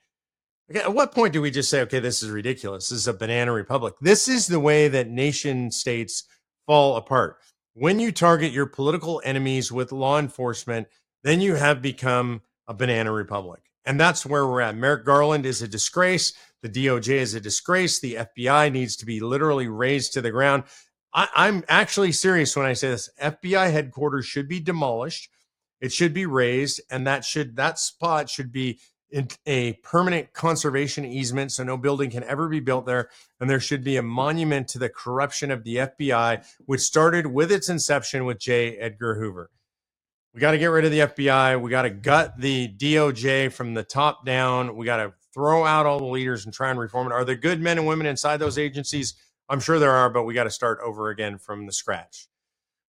Okay, 0.70 0.80
at 0.80 0.92
what 0.92 1.14
point 1.14 1.32
do 1.32 1.40
we 1.40 1.50
just 1.50 1.70
say, 1.70 1.80
okay, 1.80 2.00
this 2.00 2.22
is 2.22 2.28
ridiculous? 2.28 2.90
This 2.90 2.98
is 2.98 3.08
a 3.08 3.14
banana 3.14 3.52
republic. 3.52 3.94
This 4.02 4.28
is 4.28 4.46
the 4.46 4.60
way 4.60 4.88
that 4.88 5.08
nation 5.08 5.70
states 5.70 6.24
fall 6.66 6.96
apart. 6.96 7.38
When 7.72 7.98
you 7.98 8.12
target 8.12 8.52
your 8.52 8.66
political 8.66 9.22
enemies 9.24 9.72
with 9.72 9.90
law 9.90 10.18
enforcement, 10.18 10.88
then 11.24 11.40
you 11.40 11.54
have 11.54 11.80
become 11.80 12.42
a 12.68 12.74
banana 12.74 13.10
republic. 13.10 13.62
And 13.86 14.00
that's 14.00 14.26
where 14.26 14.46
we're 14.46 14.60
at. 14.60 14.76
Merrick 14.76 15.04
Garland 15.04 15.46
is 15.46 15.62
a 15.62 15.68
disgrace. 15.68 16.32
The 16.62 16.68
DOJ 16.68 17.08
is 17.08 17.34
a 17.34 17.40
disgrace. 17.40 18.00
The 18.00 18.14
FBI 18.36 18.72
needs 18.72 18.96
to 18.96 19.06
be 19.06 19.20
literally 19.20 19.68
razed 19.68 20.12
to 20.14 20.20
the 20.20 20.32
ground. 20.32 20.64
I, 21.14 21.48
am 21.48 21.64
actually 21.68 22.12
serious 22.12 22.56
when 22.56 22.66
I 22.66 22.74
say 22.74 22.90
this. 22.90 23.08
FBI 23.22 23.70
headquarters 23.70 24.26
should 24.26 24.48
be 24.48 24.60
demolished. 24.60 25.30
It 25.80 25.92
should 25.92 26.12
be 26.12 26.26
razed, 26.26 26.80
and 26.90 27.06
that 27.06 27.24
should 27.24 27.56
that 27.56 27.78
spot 27.78 28.28
should 28.28 28.52
be 28.52 28.80
a 29.46 29.74
permanent 29.74 30.32
conservation 30.32 31.04
easement, 31.04 31.52
so 31.52 31.62
no 31.62 31.76
building 31.76 32.10
can 32.10 32.24
ever 32.24 32.48
be 32.48 32.60
built 32.60 32.86
there. 32.86 33.08
And 33.40 33.48
there 33.48 33.60
should 33.60 33.84
be 33.84 33.96
a 33.96 34.02
monument 34.02 34.68
to 34.68 34.78
the 34.78 34.88
corruption 34.88 35.50
of 35.50 35.64
the 35.64 35.76
FBI, 35.76 36.44
which 36.66 36.80
started 36.80 37.26
with 37.26 37.52
its 37.52 37.68
inception 37.68 38.24
with 38.24 38.38
J. 38.38 38.76
Edgar 38.76 39.14
Hoover. 39.14 39.50
We 40.36 40.40
got 40.40 40.50
to 40.50 40.58
get 40.58 40.66
rid 40.66 40.84
of 40.84 40.90
the 40.90 40.98
FBI. 40.98 41.58
We 41.62 41.70
got 41.70 41.82
to 41.82 41.90
gut 41.90 42.34
the 42.38 42.68
DOJ 42.68 43.50
from 43.50 43.72
the 43.72 43.82
top 43.82 44.26
down. 44.26 44.76
We 44.76 44.84
got 44.84 44.98
to 44.98 45.14
throw 45.32 45.64
out 45.64 45.86
all 45.86 45.98
the 45.98 46.04
leaders 46.04 46.44
and 46.44 46.52
try 46.52 46.68
and 46.68 46.78
reform 46.78 47.06
it. 47.06 47.14
Are 47.14 47.24
there 47.24 47.36
good 47.36 47.58
men 47.58 47.78
and 47.78 47.86
women 47.86 48.04
inside 48.04 48.36
those 48.36 48.58
agencies? 48.58 49.14
I'm 49.48 49.60
sure 49.60 49.78
there 49.78 49.92
are, 49.92 50.10
but 50.10 50.24
we 50.24 50.34
got 50.34 50.44
to 50.44 50.50
start 50.50 50.78
over 50.84 51.08
again 51.08 51.38
from 51.38 51.64
the 51.64 51.72
scratch. 51.72 52.28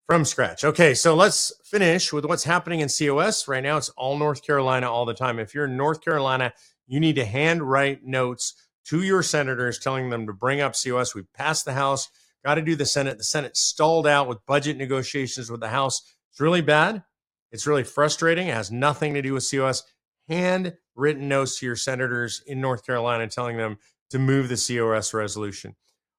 From 0.06 0.26
scratch. 0.26 0.62
Okay, 0.62 0.92
so 0.92 1.14
let's 1.14 1.50
finish 1.64 2.12
with 2.12 2.26
what's 2.26 2.44
happening 2.44 2.80
in 2.80 2.90
COS. 2.90 3.48
Right 3.48 3.62
now, 3.62 3.78
it's 3.78 3.88
all 3.96 4.18
North 4.18 4.44
Carolina 4.44 4.92
all 4.92 5.06
the 5.06 5.14
time. 5.14 5.38
If 5.38 5.54
you're 5.54 5.64
in 5.64 5.76
North 5.78 6.02
Carolina, 6.02 6.52
you 6.86 7.00
need 7.00 7.16
to 7.16 7.24
hand 7.24 7.62
write 7.62 8.04
notes 8.04 8.52
to 8.88 9.02
your 9.02 9.22
senators 9.22 9.78
telling 9.78 10.10
them 10.10 10.26
to 10.26 10.34
bring 10.34 10.60
up 10.60 10.74
COS. 10.74 11.14
We 11.14 11.22
passed 11.34 11.64
the 11.64 11.72
House, 11.72 12.10
got 12.44 12.56
to 12.56 12.62
do 12.62 12.76
the 12.76 12.84
Senate. 12.84 13.16
The 13.16 13.24
Senate 13.24 13.56
stalled 13.56 14.06
out 14.06 14.28
with 14.28 14.44
budget 14.44 14.76
negotiations 14.76 15.50
with 15.50 15.60
the 15.60 15.68
House. 15.68 16.02
It's 16.30 16.40
really 16.40 16.60
bad. 16.60 17.04
It's 17.50 17.66
really 17.66 17.84
frustrating. 17.84 18.48
It 18.48 18.54
has 18.54 18.70
nothing 18.70 19.14
to 19.14 19.22
do 19.22 19.34
with 19.34 19.50
COS. 19.50 19.82
Handwritten 20.28 21.28
notes 21.28 21.58
to 21.58 21.66
your 21.66 21.76
senators 21.76 22.42
in 22.46 22.60
North 22.60 22.84
Carolina 22.84 23.26
telling 23.28 23.56
them 23.56 23.78
to 24.10 24.18
move 24.18 24.48
the 24.48 24.56
COS 24.56 25.14
resolution. 25.14 25.74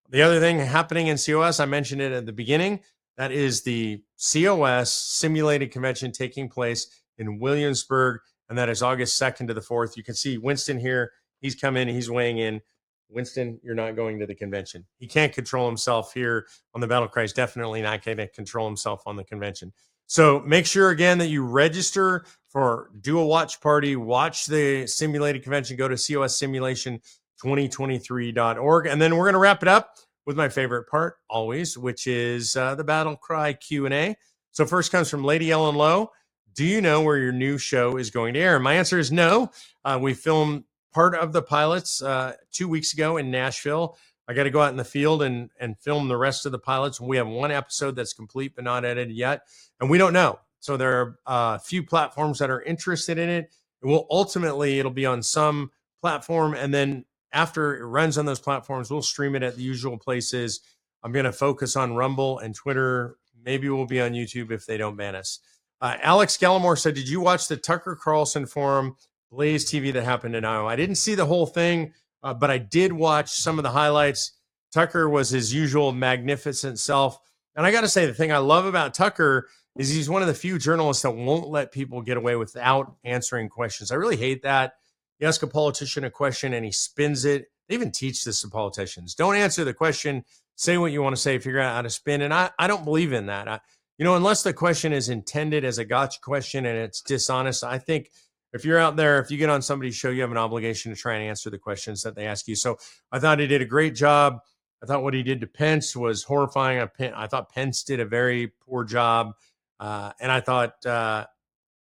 The 0.10 0.24
other 0.24 0.40
thing 0.40 0.58
happening 0.60 1.08
in 1.08 1.18
COS, 1.18 1.60
I 1.60 1.66
mentioned 1.66 2.02
it 2.02 2.12
at 2.12 2.26
the 2.26 2.34
beginning, 2.34 2.80
that 3.18 3.32
is 3.32 3.62
the 3.62 4.02
COS 4.18 4.92
simulated 4.92 5.72
convention 5.72 6.12
taking 6.12 6.50
place 6.50 6.88
in 7.18 7.38
Williamsburg, 7.38 8.22
and 8.48 8.58
that 8.58 8.70
is 8.70 8.82
August 8.82 9.22
2nd 9.22 9.48
to 9.48 9.54
the 9.54 9.62
4th. 9.62 9.96
You 9.98 10.04
can 10.04 10.16
see 10.16 10.38
Winston 10.38 10.80
here. 10.80 11.12
He's 11.42 11.54
come 11.54 11.78
in, 11.78 11.88
he's 11.88 12.10
weighing 12.10 12.40
in. 12.40 12.62
Winston, 13.10 13.60
you're 13.64 13.76
not 13.76 13.96
going 13.96 14.20
to 14.20 14.26
the 14.26 14.36
convention. 14.36 14.86
He 14.98 15.08
can't 15.08 15.34
control 15.34 15.68
himself 15.68 16.14
here 16.14 16.48
on 16.74 16.82
the 16.82 16.88
battle 16.88 17.08
cry. 17.08 17.24
He's 17.24 17.34
definitely 17.34 17.82
not 17.82 18.04
going 18.04 18.18
to 18.18 18.28
control 18.28 18.68
himself 18.68 19.04
on 19.06 19.16
the 19.16 19.24
convention. 19.24 19.74
So 20.10 20.40
make 20.40 20.66
sure 20.66 20.90
again 20.90 21.20
that 21.20 21.28
you 21.28 21.44
register 21.44 22.26
for 22.48 22.90
do 23.00 23.20
a 23.20 23.26
watch 23.26 23.62
party, 23.62 23.96
watch 23.96 24.48
the 24.48 24.88
simulated 24.88 25.44
convention, 25.44 25.78
go 25.78 25.88
to 25.88 25.94
cossimulation2023.org. 25.94 28.88
And 28.88 29.00
then 29.00 29.16
we're 29.16 29.26
going 29.26 29.34
to 29.34 29.40
wrap 29.40 29.62
it 29.62 29.70
up 29.70 29.98
with 30.26 30.36
my 30.36 30.50
favorite 30.50 30.90
part 30.90 31.18
always, 31.30 31.78
which 31.78 32.08
is 32.08 32.56
uh, 32.56 32.74
the 32.74 32.84
battle 32.84 33.18
cry 33.18 33.54
Q&A. 33.54 34.16
So 34.52 34.66
first 34.66 34.92
comes 34.92 35.12
from 35.12 35.24
Lady 35.24 35.52
Ellen 35.52 35.76
Lowe. 35.76 36.10
Do 36.56 36.66
you 36.66 36.82
know 36.82 37.04
where 37.04 37.18
your 37.18 37.32
new 37.32 37.60
show 37.60 37.98
is 37.98 38.10
going 38.10 38.34
to 38.34 38.40
air? 38.40 38.60
My 38.60 38.74
answer 38.74 38.98
is 38.98 39.12
no. 39.12 39.52
Uh, 39.86 40.00
we 40.02 40.16
filmed 40.16 40.64
part 40.92 41.14
of 41.14 41.34
the 41.34 41.44
pilots 41.44 42.02
uh, 42.02 42.34
two 42.52 42.68
weeks 42.68 42.94
ago 42.94 43.18
in 43.18 43.30
Nashville. 43.30 43.96
I 44.30 44.34
got 44.34 44.44
to 44.44 44.52
go 44.52 44.62
out 44.62 44.70
in 44.70 44.78
the 44.78 44.86
field 44.86 45.24
and 45.24 45.50
and 45.60 45.78
film 45.80 46.08
the 46.08 46.16
rest 46.16 46.46
of 46.46 46.52
the 46.52 46.60
pilots. 46.60 47.02
We 47.02 47.18
have 47.18 47.28
one 47.28 47.52
episode 47.52 47.96
that's 47.96 48.14
complete 48.14 48.54
but 48.56 48.64
not 48.64 48.86
edited 48.86 49.16
yet, 49.16 49.42
and 49.82 49.90
we 49.90 49.98
don't 49.98 50.14
know. 50.14 50.40
So 50.60 50.78
there 50.78 51.02
are 51.02 51.20
uh, 51.26 51.56
a 51.56 51.60
few 51.60 51.84
platforms 51.84 52.40
that 52.40 52.50
are 52.50 52.62
interested 52.62 53.18
in 53.18 53.30
it. 53.30 53.52
It 53.82 53.88
will 53.88 54.06
ultimately 54.12 54.78
it'll 54.80 54.92
be 54.92 55.06
on 55.06 55.24
some 55.24 55.72
platform, 56.00 56.54
and 56.54 56.74
then 56.74 57.06
after 57.32 57.76
it 57.76 57.86
runs 57.86 58.18
on 58.18 58.26
those 58.26 58.40
platforms, 58.40 58.92
we'll 58.92 59.02
stream 59.02 59.36
it 59.36 59.44
at 59.44 59.56
the 59.56 59.64
usual 59.64 59.98
places. 59.98 60.62
I'm 61.02 61.12
going 61.12 61.26
to 61.26 61.32
focus 61.32 61.76
on 61.76 61.96
Rumble 61.96 62.40
and 62.40 62.54
Twitter. 62.54 63.18
Maybe 63.44 63.70
we'll 63.70 63.86
be 63.86 64.02
on 64.02 64.12
YouTube 64.12 64.52
if 64.52 64.66
they 64.66 64.78
don't 64.78 64.98
ban 64.98 65.16
us. 65.16 65.40
Uh, 65.82 65.96
Alex 66.02 66.38
Gallimore 66.38 66.78
said, 66.78 66.94
"Did 66.94 67.10
you 67.10 67.20
watch 67.22 67.48
the 67.48 67.58
Tucker 67.58 67.96
Carlson 67.96 68.46
forum 68.46 68.96
Blaze 69.32 69.66
TV 69.70 69.94
that 69.94 70.04
happened 70.04 70.36
in 70.36 70.44
Iowa. 70.44 70.68
I 70.68 70.76
didn't 70.76 70.96
see 70.96 71.16
the 71.16 71.26
whole 71.26 71.46
thing, 71.46 71.94
uh, 72.24 72.34
but 72.34 72.52
I 72.52 72.58
did 72.58 72.92
watch 72.92 73.32
some 73.32 73.60
of 73.60 73.64
the 73.64 73.72
highlights. 73.72 74.34
Tucker 74.74 75.10
was 75.10 75.30
his 75.30 75.54
usual 75.54 75.92
magnificent 75.92 76.80
self. 76.80 77.20
And 77.56 77.66
I 77.66 77.72
got 77.72 77.82
to 77.82 77.88
say, 77.88 78.06
the 78.06 78.14
thing 78.14 78.32
I 78.32 78.38
love 78.38 78.66
about 78.66 78.94
Tucker 78.94 79.48
is 79.78 79.90
he's 79.90 80.10
one 80.10 80.22
of 80.22 80.28
the 80.28 80.34
few 80.34 80.60
journalists 80.60 81.04
that 81.04 81.12
won't 81.12 81.50
let 81.50 81.72
people 81.72 82.02
get 82.02 82.18
away 82.18 82.36
without 82.36 82.96
answering 83.04 83.50
questions. 83.50 83.92
I 83.92 83.96
really 83.96 84.18
hate 84.18 84.44
that. 84.44 84.74
You 85.20 85.28
ask 85.28 85.42
a 85.44 85.48
politician 85.48 86.04
a 86.04 86.12
question 86.12 86.54
and 86.54 86.66
he 86.66 86.72
spins 86.72 87.26
it. 87.26 87.48
They 87.68 87.76
even 87.76 87.92
teach 87.92 88.24
this 88.24 88.42
to 88.42 88.50
politicians. 88.50 89.16
Don't 89.16 89.36
answer 89.36 89.64
the 89.64 89.74
question. 89.74 90.24
Say 90.56 90.78
what 90.78 90.92
you 90.92 91.02
want 91.02 91.16
to 91.16 91.22
say. 91.22 91.38
Figure 91.38 91.60
out 91.60 91.76
how 91.76 91.82
to 91.82 91.90
spin. 91.90 92.22
And 92.22 92.34
I, 92.34 92.52
I 92.60 92.68
don't 92.68 92.86
believe 92.86 93.14
in 93.14 93.28
that. 93.28 93.48
I, 93.48 93.60
you 93.98 94.06
know, 94.06 94.16
unless 94.16 94.44
the 94.44 94.54
question 94.54 94.94
is 94.94 95.10
intended 95.10 95.66
as 95.66 95.78
a 95.78 95.86
gotcha 95.86 96.20
question 96.22 96.66
and 96.66 96.78
it's 96.78 97.02
dishonest, 97.02 97.64
I 97.64 97.78
think– 97.78 98.10
if 98.54 98.66
you're 98.66 98.80
out 98.80 98.96
there, 98.96 99.20
if 99.20 99.30
you 99.30 99.38
get 99.38 99.50
on 99.50 99.62
somebody's 99.62 99.96
show, 99.96 100.10
you 100.10 100.22
have 100.22 100.32
an 100.32 100.38
obligation 100.38 100.94
to 100.94 101.00
try 101.00 101.16
and 101.16 101.24
answer 101.24 101.50
the 101.50 101.58
questions 101.58 102.02
that 102.04 102.16
they 102.16 102.26
ask 102.26 102.48
you. 102.48 102.56
So 102.56 102.78
I 103.12 103.20
thought 103.20 103.40
he 103.40 103.48
did 103.48 103.62
a 103.62 103.66
great 103.66 103.96
job. 103.96 104.40
I 104.82 104.86
thought 104.86 105.04
what 105.04 105.14
he 105.14 105.24
did 105.24 105.42
to 105.42 105.48
Pence 105.48 105.96
was 105.96 106.24
horrifying. 106.24 106.88
I 107.00 107.28
thought 107.28 107.52
Pence 107.52 107.84
did 107.84 108.00
a 108.00 108.06
very 108.06 108.54
poor 108.66 108.84
job. 108.84 109.34
Uh, 109.80 110.12
and 110.20 110.32
I 110.32 110.40
thought, 110.40 110.86
uh, 110.86 111.26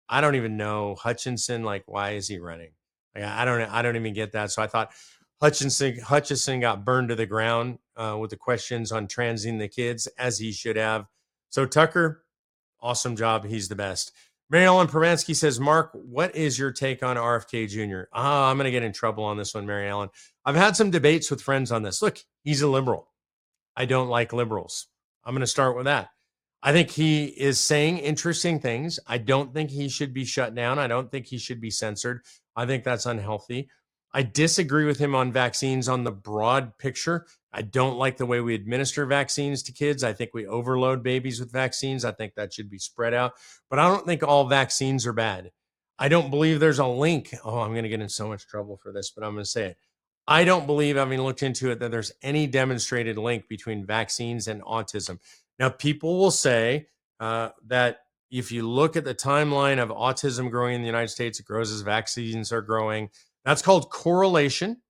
I 0.09 0.20
don't 0.20 0.37
even 0.37 0.57
know 0.57 0.94
Hutchinson. 0.94 1.64
Like, 1.64 1.85
why 1.87 2.12
is 2.12 2.29
he 2.29 2.38
running? 2.38 2.70
Like, 3.14 3.24
I 3.24 3.44
don't, 3.44 3.61
I 3.62 3.83
don't 3.83 3.96
even 3.96 4.14
get 4.14 4.33
that. 4.33 4.50
So 4.50 4.62
I 4.62 4.66
thought 4.66 4.92
Hutchinson, 5.40 5.98
Hutchinson 6.00 6.61
got 6.61 6.85
burned 6.85 7.09
to 7.09 7.14
the 7.14 7.27
ground 7.27 7.79
uh, 7.96 8.16
with 8.18 8.31
the 8.31 8.37
questions 8.37 8.92
on 8.92 9.07
transing 9.07 9.59
the 9.59 9.68
kids 9.68 10.07
as 10.18 10.38
he 10.38 10.53
should 10.53 10.77
have. 10.77 11.07
So 11.50 11.66
Tucker, 11.66 12.24
awesome 12.81 13.16
job. 13.16 13.44
He's 13.44 13.68
the 13.68 13.77
best. 13.77 14.12
Mary 14.51 14.67
Ellen 14.67 14.89
Permansky 14.89 15.35
says, 15.35 15.59
Mark, 15.59 15.91
what 15.93 16.37
is 16.37 16.59
your 16.59 16.71
take 16.71 17.03
on 17.03 17.17
RFK 17.17 17.69
Jr.? 17.69 18.09
Ah, 18.13 18.51
I'm 18.51 18.57
going 18.57 18.67
to 18.67 18.71
get 18.71 18.83
in 18.83 18.93
trouble 18.93 19.25
on 19.25 19.37
this 19.37 19.55
one, 19.55 19.67
Mary 19.67 19.89
Ellen. 19.89 20.11
I've 20.45 20.55
had 20.55 20.77
some 20.77 20.91
debates 20.91 21.31
with 21.31 21.41
friends 21.41 21.73
on 21.73 21.83
this. 21.83 22.03
Look, 22.03 22.19
he's 22.43 22.63
a 22.63 22.69
liberal. 22.69 23.09
I 23.77 23.87
don't 23.87 24.09
like 24.09 24.33
liberals. 24.33 24.87
I'm 25.25 25.35
going 25.35 25.41
to 25.41 25.47
start 25.47 25.77
with 25.77 25.87
that. 25.87 26.11
I 26.63 26.73
think 26.73 26.91
he 26.91 27.27
is 27.27 27.59
saying 27.59 27.99
interesting 27.99 28.59
things. 28.59 28.99
I 29.07 29.19
don't 29.19 29.53
think 29.53 29.71
he 29.71 29.89
should 29.89 30.15
be 30.15 30.25
shut 30.25 30.55
down. 30.55 30.79
I 30.79 30.87
don't 30.87 31.11
think 31.11 31.27
he 31.27 31.39
should 31.39 31.61
be 31.61 31.71
censored. 31.71 32.21
I 32.57 32.67
think 32.67 32.85
that's 32.85 33.07
unhealthy. 33.07 33.69
I 34.13 34.23
disagree 34.23 34.85
with 34.85 34.99
him 34.99 35.15
on 35.15 35.33
vaccines 35.33 35.89
on 35.89 36.05
the 36.05 36.13
broad 36.13 36.79
picture. 36.79 37.27
I 37.57 37.62
don't 37.62 37.99
like 37.99 38.17
the 38.17 38.27
way 38.27 38.40
we 38.40 38.57
administer 38.57 39.07
vaccines 39.07 39.62
to 39.62 39.73
kids. 39.73 40.03
I 40.03 40.12
think 40.12 40.31
we 40.35 40.45
overload 40.45 41.05
babies 41.05 41.38
with 41.38 41.53
vaccines. 41.53 42.05
I 42.05 42.11
think 42.11 42.35
that 42.35 42.53
should 42.53 42.69
be 42.69 42.79
spread 42.79 43.14
out. 43.14 43.35
But 43.71 43.79
I 43.79 43.87
don't 43.87 44.05
think 44.05 44.25
all 44.25 44.49
vaccines 44.49 45.07
are 45.07 45.12
bad. 45.12 45.53
I 45.97 46.09
don't 46.09 46.31
believe 46.31 46.59
there's 46.59 46.81
a 46.81 46.87
link. 46.87 47.33
Oh, 47.45 47.61
I'm 47.61 47.71
going 47.71 47.85
to 47.85 47.88
get 47.88 48.01
in 48.01 48.09
so 48.09 48.27
much 48.27 48.49
trouble 48.49 48.77
for 48.77 48.90
this, 48.90 49.11
but 49.11 49.23
I'm 49.23 49.35
going 49.35 49.45
to 49.45 49.51
say 49.51 49.67
it. 49.67 49.77
I 50.27 50.43
don't 50.43 50.67
believe, 50.67 50.97
having 50.97 51.21
looked 51.21 51.45
into 51.45 51.71
it, 51.71 51.79
that 51.79 51.93
there's 51.93 52.11
any 52.23 52.49
demonstrated 52.49 53.19
link 53.19 53.47
between 53.47 53.87
vaccines 53.87 54.49
and 54.49 54.61
autism. 54.62 55.21
Now, 55.61 55.69
people 55.69 56.19
will 56.19 56.33
say 56.33 56.88
uh, 57.21 57.51
that 57.67 57.99
if 58.33 58.51
you 58.51 58.69
look 58.69 58.97
at 58.97 59.05
the 59.05 59.14
timeline 59.14 59.81
of 59.81 59.90
autism 59.90 60.51
growing 60.51 60.75
in 60.75 60.81
the 60.81 60.88
United 60.88 61.11
States, 61.11 61.38
it 61.38 61.47
grows 61.47 61.71
as 61.71 61.83
vaccines 61.83 62.51
are 62.51 62.62
growing. 62.62 63.11
That's 63.45 63.62
called 63.62 63.90
correlation. 63.90 64.83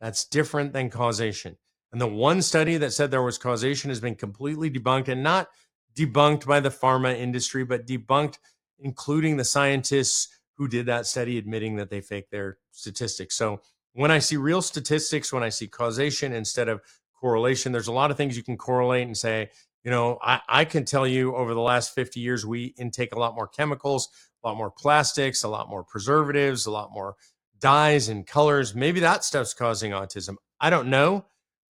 That's 0.00 0.26
different 0.26 0.72
than 0.72 0.90
causation. 0.90 1.56
And 1.94 2.00
the 2.00 2.08
one 2.08 2.42
study 2.42 2.76
that 2.78 2.92
said 2.92 3.12
there 3.12 3.22
was 3.22 3.38
causation 3.38 3.88
has 3.88 4.00
been 4.00 4.16
completely 4.16 4.68
debunked 4.68 5.06
and 5.06 5.22
not 5.22 5.48
debunked 5.94 6.44
by 6.44 6.58
the 6.58 6.68
pharma 6.68 7.16
industry, 7.16 7.64
but 7.64 7.86
debunked, 7.86 8.38
including 8.80 9.36
the 9.36 9.44
scientists 9.44 10.26
who 10.54 10.66
did 10.66 10.86
that 10.86 11.06
study 11.06 11.38
admitting 11.38 11.76
that 11.76 11.90
they 11.90 12.00
faked 12.00 12.32
their 12.32 12.58
statistics. 12.72 13.36
So 13.36 13.60
when 13.92 14.10
I 14.10 14.18
see 14.18 14.36
real 14.36 14.60
statistics, 14.60 15.32
when 15.32 15.44
I 15.44 15.50
see 15.50 15.68
causation 15.68 16.32
instead 16.32 16.68
of 16.68 16.80
correlation, 17.14 17.70
there's 17.70 17.86
a 17.86 17.92
lot 17.92 18.10
of 18.10 18.16
things 18.16 18.36
you 18.36 18.42
can 18.42 18.56
correlate 18.56 19.06
and 19.06 19.16
say, 19.16 19.50
you 19.84 19.92
know, 19.92 20.18
I, 20.20 20.40
I 20.48 20.64
can 20.64 20.84
tell 20.84 21.06
you 21.06 21.36
over 21.36 21.54
the 21.54 21.60
last 21.60 21.94
50 21.94 22.18
years, 22.18 22.44
we 22.44 22.74
intake 22.76 23.14
a 23.14 23.20
lot 23.20 23.36
more 23.36 23.46
chemicals, 23.46 24.08
a 24.42 24.48
lot 24.48 24.56
more 24.56 24.72
plastics, 24.72 25.44
a 25.44 25.48
lot 25.48 25.70
more 25.70 25.84
preservatives, 25.84 26.66
a 26.66 26.72
lot 26.72 26.90
more 26.92 27.14
dyes 27.60 28.08
and 28.08 28.26
colors. 28.26 28.74
Maybe 28.74 28.98
that 28.98 29.22
stuff's 29.22 29.54
causing 29.54 29.92
autism. 29.92 30.38
I 30.58 30.70
don't 30.70 30.88
know 30.88 31.26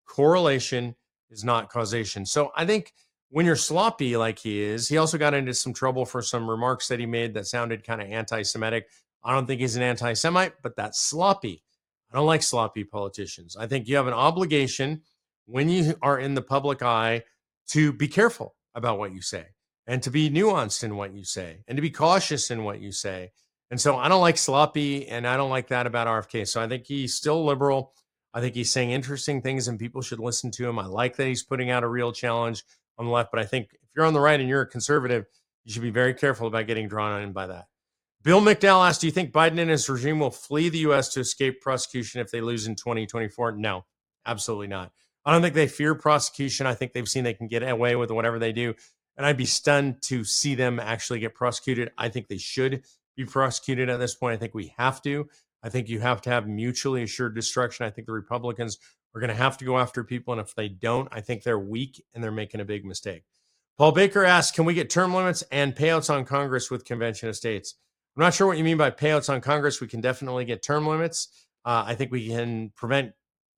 correlation 0.06 0.96
is 1.30 1.44
not 1.44 1.70
causation. 1.70 2.26
So 2.26 2.52
I 2.56 2.66
think 2.66 2.94
when 3.30 3.46
you're 3.46 3.56
sloppy 3.56 4.16
like 4.16 4.40
he 4.40 4.62
is, 4.62 4.88
he 4.88 4.98
also 4.98 5.18
got 5.18 5.34
into 5.34 5.54
some 5.54 5.74
trouble 5.74 6.06
for 6.06 6.22
some 6.22 6.50
remarks 6.50 6.88
that 6.88 7.00
he 7.00 7.06
made 7.06 7.34
that 7.34 7.48
sounded 7.48 7.86
kind 7.86 8.02
of 8.02 8.08
anti 8.10 8.44
Semitic. 8.44 8.88
I 9.24 9.34
don't 9.34 9.48
think 9.48 9.62
he's 9.62 9.76
an 9.76 9.84
anti 9.84 10.14
Semite, 10.14 10.54
but 10.62 10.76
that's 10.76 11.02
sloppy. 11.02 11.64
I 12.12 12.18
don't 12.18 12.28
like 12.28 12.44
sloppy 12.44 12.84
politicians. 12.84 13.56
I 13.58 13.66
think 13.66 13.88
you 13.88 13.96
have 13.96 14.08
an 14.08 14.14
obligation 14.14 15.02
when 15.46 15.68
you 15.70 15.96
are 16.02 16.20
in 16.20 16.36
the 16.36 16.42
public 16.42 16.84
eye 16.84 17.24
to 17.70 17.92
be 17.92 18.08
careful 18.08 18.56
about 18.76 19.00
what 19.00 19.14
you 19.14 19.22
say 19.22 19.48
and 19.88 20.02
to 20.04 20.12
be 20.12 20.30
nuanced 20.30 20.84
in 20.84 20.96
what 20.96 21.14
you 21.16 21.24
say 21.24 21.64
and 21.68 21.76
to 21.76 21.82
be 21.82 21.90
cautious 21.90 22.52
in 22.52 22.64
what 22.64 22.82
you 22.82 22.92
say. 22.92 23.32
And 23.72 23.82
so 23.82 23.98
I 23.98 24.10
don't 24.10 24.22
like 24.22 24.38
sloppy 24.38 25.08
and 25.08 25.26
I 25.26 25.38
don't 25.38 25.50
like 25.50 25.70
that 25.70 25.88
about 25.88 26.08
RFK. 26.08 26.48
So 26.48 26.62
I 26.62 26.68
think 26.68 26.86
he's 26.86 27.16
still 27.16 27.44
liberal. 27.44 27.92
I 28.34 28.42
think 28.42 28.56
he's 28.56 28.72
saying 28.72 28.92
interesting 28.92 29.42
things 29.42 29.68
and 29.68 29.80
people 29.80 30.02
should 30.02 30.20
listen 30.20 30.52
to 30.52 30.68
him. 30.68 30.80
I 30.80 30.86
like 30.86 31.18
that 31.18 31.28
he's 31.28 31.44
putting 31.44 31.70
out 31.70 31.84
a 31.84 31.88
real 31.88 32.12
challenge 32.12 32.64
on 32.98 33.06
the 33.06 33.12
left, 33.12 33.32
but 33.32 33.40
I 33.40 33.46
think 33.46 33.70
if 33.74 33.90
you're 33.96 34.06
on 34.06 34.14
the 34.14 34.20
right 34.20 34.40
and 34.40 34.50
you're 34.50 34.62
a 34.62 34.68
conservative, 34.68 35.26
you 35.64 35.74
should 35.74 35.82
be 35.82 35.92
very 35.92 36.14
careful 36.14 36.48
about 36.48 36.68
getting 36.68 36.88
drawn 36.88 37.22
in 37.22 37.32
by 37.32 37.48
that. 37.48 37.66
Bill 38.24 38.42
McDowell 38.42 38.88
asked, 38.88 39.02
Do 39.02 39.08
you 39.08 39.12
think 39.12 39.34
Biden 39.34 39.60
and 39.60 39.70
his 39.70 39.90
regime 39.90 40.20
will 40.20 40.32
flee 40.32 40.70
the 40.70 40.80
U.S. 40.80 41.10
to 41.10 41.20
escape 41.20 41.62
prosecution 41.62 42.22
if 42.22 42.32
they 42.32 42.42
lose 42.42 42.68
in 42.68 42.76
2024? 42.76 43.54
No, 43.54 43.86
absolutely 44.26 44.68
not. 44.68 44.92
I 45.26 45.32
don't 45.32 45.42
think 45.42 45.56
they 45.56 45.68
fear 45.68 45.94
prosecution. 45.94 46.66
I 46.66 46.74
think 46.74 46.94
they've 46.94 47.08
seen 47.08 47.24
they 47.24 47.34
can 47.34 47.48
get 47.48 47.68
away 47.68 47.96
with 47.96 48.12
whatever 48.12 48.40
they 48.40 48.52
do. 48.52 48.76
And 49.18 49.26
I'd 49.26 49.38
be 49.38 49.46
stunned 49.46 50.02
to 50.04 50.24
see 50.24 50.56
them 50.56 50.80
actually 50.80 51.20
get 51.20 51.36
prosecuted. 51.36 51.92
I 51.98 52.10
think 52.10 52.28
they 52.28 52.38
should 52.38 52.84
be 53.16 53.26
prosecuted 53.26 53.90
at 53.90 54.00
this 54.00 54.16
point. 54.16 54.34
I 54.34 54.38
think 54.38 54.54
we 54.54 54.74
have 54.78 55.02
to. 55.04 55.28
I 55.64 55.70
think 55.70 55.90
you 55.90 56.00
have 56.02 56.22
to 56.22 56.30
have 56.30 56.48
mutually 56.48 57.04
assured 57.04 57.36
destruction. 57.36 57.86
I 57.86 57.90
think 57.90 58.06
the 58.06 58.14
Republicans 58.14 58.78
are 59.16 59.22
going 59.22 59.30
to 59.30 59.36
have 59.36 59.58
to 59.60 59.66
go 59.66 59.78
after 59.78 60.04
people. 60.04 60.34
And 60.34 60.42
if 60.42 60.54
they 60.56 60.68
don't, 60.68 61.08
I 61.12 61.22
think 61.22 61.44
they're 61.44 61.60
weak 61.60 62.04
and 62.14 62.24
they're 62.24 62.32
making 62.32 62.62
a 62.62 62.66
big 62.66 62.86
mistake. 62.86 63.24
Paul 63.78 63.92
Baker 63.92 64.24
asks 64.24 64.56
Can 64.56 64.66
we 64.66 64.74
get 64.74 64.90
term 64.90 65.14
limits 65.14 65.44
and 65.52 65.76
payouts 65.76 66.14
on 66.14 66.26
Congress 66.26 66.70
with 66.70 66.86
convention 66.86 67.30
of 67.30 67.36
states? 67.36 67.76
I'm 68.16 68.22
not 68.22 68.34
sure 68.34 68.46
what 68.46 68.58
you 68.58 68.64
mean 68.64 68.78
by 68.78 68.92
payouts 68.92 69.30
on 69.30 69.42
Congress. 69.42 69.82
We 69.82 69.88
can 69.88 70.02
definitely 70.02 70.46
get 70.46 70.62
term 70.62 70.86
limits. 70.86 71.30
Uh, 71.66 71.84
I 71.88 71.96
think 71.96 72.12
we 72.12 72.28
can 72.28 72.72
prevent 72.76 73.14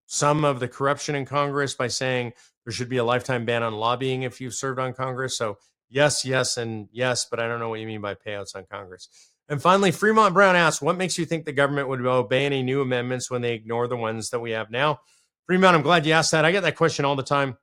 some 0.05 0.45
of 0.45 0.59
the 0.59 0.67
corruption 0.67 1.15
in 1.15 1.25
Congress 1.25 1.73
by 1.73 1.87
saying 1.87 2.33
there 2.63 2.71
should 2.71 2.87
be 2.87 2.97
a 2.97 3.03
lifetime 3.03 3.45
ban 3.45 3.63
on 3.63 3.73
lobbying 3.73 4.23
if 4.23 4.39
you've 4.39 4.53
served 4.53 4.79
on 4.79 4.93
Congress. 4.93 5.37
So, 5.37 5.57
yes, 5.89 6.23
yes, 6.23 6.57
and 6.57 6.87
yes, 6.91 7.27
but 7.29 7.39
I 7.39 7.47
don't 7.47 7.59
know 7.59 7.69
what 7.69 7.79
you 7.79 7.87
mean 7.87 8.01
by 8.01 8.15
payouts 8.15 8.55
on 8.55 8.65
Congress. 8.71 9.09
And 9.47 9.61
finally, 9.61 9.91
Fremont 9.91 10.33
Brown 10.33 10.55
asks, 10.55 10.81
what 10.81 10.97
makes 10.97 11.17
you 11.17 11.25
think 11.25 11.45
the 11.45 11.51
government 11.51 11.87
would 11.87 12.03
obey 12.05 12.45
any 12.45 12.63
new 12.63 12.81
amendments 12.81 13.29
when 13.29 13.41
they 13.41 13.53
ignore 13.53 13.87
the 13.87 13.97
ones 13.97 14.31
that 14.31 14.39
we 14.39 14.51
have 14.51 14.71
now? 14.71 15.01
Fremont, 15.45 15.75
I'm 15.75 15.83
glad 15.83 16.05
you 16.05 16.13
asked 16.13 16.31
that. 16.31 16.45
I 16.45 16.51
get 16.51 16.63
that 16.63 16.75
question 16.75 17.05
all 17.05 17.15
the 17.15 17.23
time. 17.23 17.57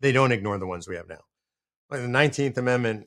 They 0.00 0.12
don't 0.12 0.32
ignore 0.32 0.58
the 0.58 0.66
ones 0.66 0.88
we 0.88 0.96
have 0.96 1.08
now. 1.08 1.20
Like 1.90 2.00
the 2.00 2.06
19th 2.06 2.56
Amendment, 2.56 3.06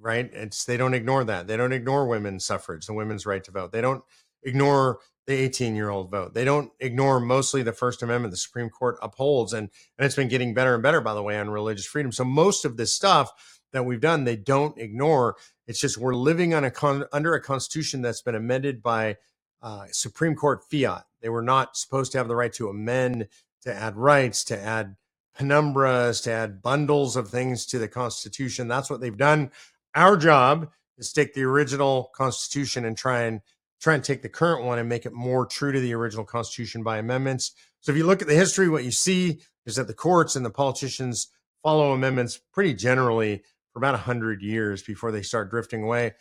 right? 0.00 0.30
It's 0.32 0.64
they 0.64 0.76
don't 0.76 0.94
ignore 0.94 1.24
that. 1.24 1.46
They 1.46 1.56
don't 1.56 1.72
ignore 1.72 2.06
women's 2.06 2.46
suffrage, 2.46 2.86
the 2.86 2.94
women's 2.94 3.26
right 3.26 3.44
to 3.44 3.50
vote. 3.50 3.72
They 3.72 3.80
don't 3.82 4.02
ignore 4.42 5.00
the 5.26 5.34
18 5.34 5.76
year 5.76 5.90
old 5.90 6.10
vote. 6.10 6.34
They 6.34 6.44
don't 6.44 6.72
ignore 6.80 7.20
mostly 7.20 7.62
the 7.62 7.72
First 7.72 8.02
Amendment 8.02 8.32
the 8.32 8.38
Supreme 8.38 8.70
Court 8.70 8.98
upholds. 9.02 9.52
And, 9.52 9.68
and 9.98 10.06
it's 10.06 10.16
been 10.16 10.28
getting 10.28 10.54
better 10.54 10.74
and 10.74 10.82
better, 10.82 11.00
by 11.00 11.14
the 11.14 11.22
way, 11.22 11.38
on 11.38 11.50
religious 11.50 11.86
freedom. 11.86 12.12
So 12.12 12.24
most 12.24 12.64
of 12.64 12.76
this 12.76 12.94
stuff 12.94 13.59
that 13.72 13.84
we've 13.84 14.00
done, 14.00 14.24
they 14.24 14.36
don't 14.36 14.78
ignore. 14.78 15.36
It's 15.66 15.80
just 15.80 15.98
we're 15.98 16.14
living 16.14 16.54
on 16.54 16.64
a 16.64 16.70
con- 16.70 17.06
under 17.12 17.34
a 17.34 17.42
constitution 17.42 18.02
that's 18.02 18.22
been 18.22 18.34
amended 18.34 18.82
by 18.82 19.16
uh, 19.62 19.86
Supreme 19.90 20.34
Court 20.34 20.64
fiat. 20.70 21.04
They 21.20 21.28
were 21.28 21.42
not 21.42 21.76
supposed 21.76 22.12
to 22.12 22.18
have 22.18 22.28
the 22.28 22.36
right 22.36 22.52
to 22.54 22.68
amend, 22.68 23.28
to 23.62 23.74
add 23.74 23.96
rights, 23.96 24.44
to 24.44 24.60
add 24.60 24.96
penumbras, 25.38 26.22
to 26.24 26.32
add 26.32 26.62
bundles 26.62 27.16
of 27.16 27.28
things 27.28 27.66
to 27.66 27.78
the 27.78 27.88
Constitution. 27.88 28.68
That's 28.68 28.90
what 28.90 29.00
they've 29.00 29.16
done. 29.16 29.50
Our 29.94 30.16
job 30.16 30.70
is 30.98 31.12
take 31.12 31.34
the 31.34 31.44
original 31.44 32.10
Constitution 32.14 32.84
and 32.84 32.96
try 32.96 33.22
and 33.22 33.40
try 33.80 33.94
and 33.94 34.04
take 34.04 34.22
the 34.22 34.28
current 34.28 34.64
one 34.64 34.78
and 34.78 34.88
make 34.88 35.06
it 35.06 35.12
more 35.12 35.46
true 35.46 35.72
to 35.72 35.80
the 35.80 35.94
original 35.94 36.24
Constitution 36.24 36.82
by 36.82 36.98
amendments. 36.98 37.52
So 37.80 37.92
if 37.92 37.96
you 37.96 38.06
look 38.06 38.20
at 38.20 38.28
the 38.28 38.34
history, 38.34 38.68
what 38.68 38.84
you 38.84 38.90
see 38.90 39.40
is 39.64 39.76
that 39.76 39.86
the 39.86 39.94
courts 39.94 40.36
and 40.36 40.44
the 40.44 40.50
politicians 40.50 41.28
follow 41.62 41.92
amendments 41.92 42.40
pretty 42.52 42.74
generally 42.74 43.42
about 43.80 43.94
100 43.94 44.42
years 44.42 44.82
before 44.82 45.10
they 45.10 45.22
start 45.22 45.50
drifting 45.50 45.82
away. 45.82 46.12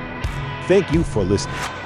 Thank 0.66 0.92
you 0.92 1.02
for 1.02 1.22
listening. 1.22 1.77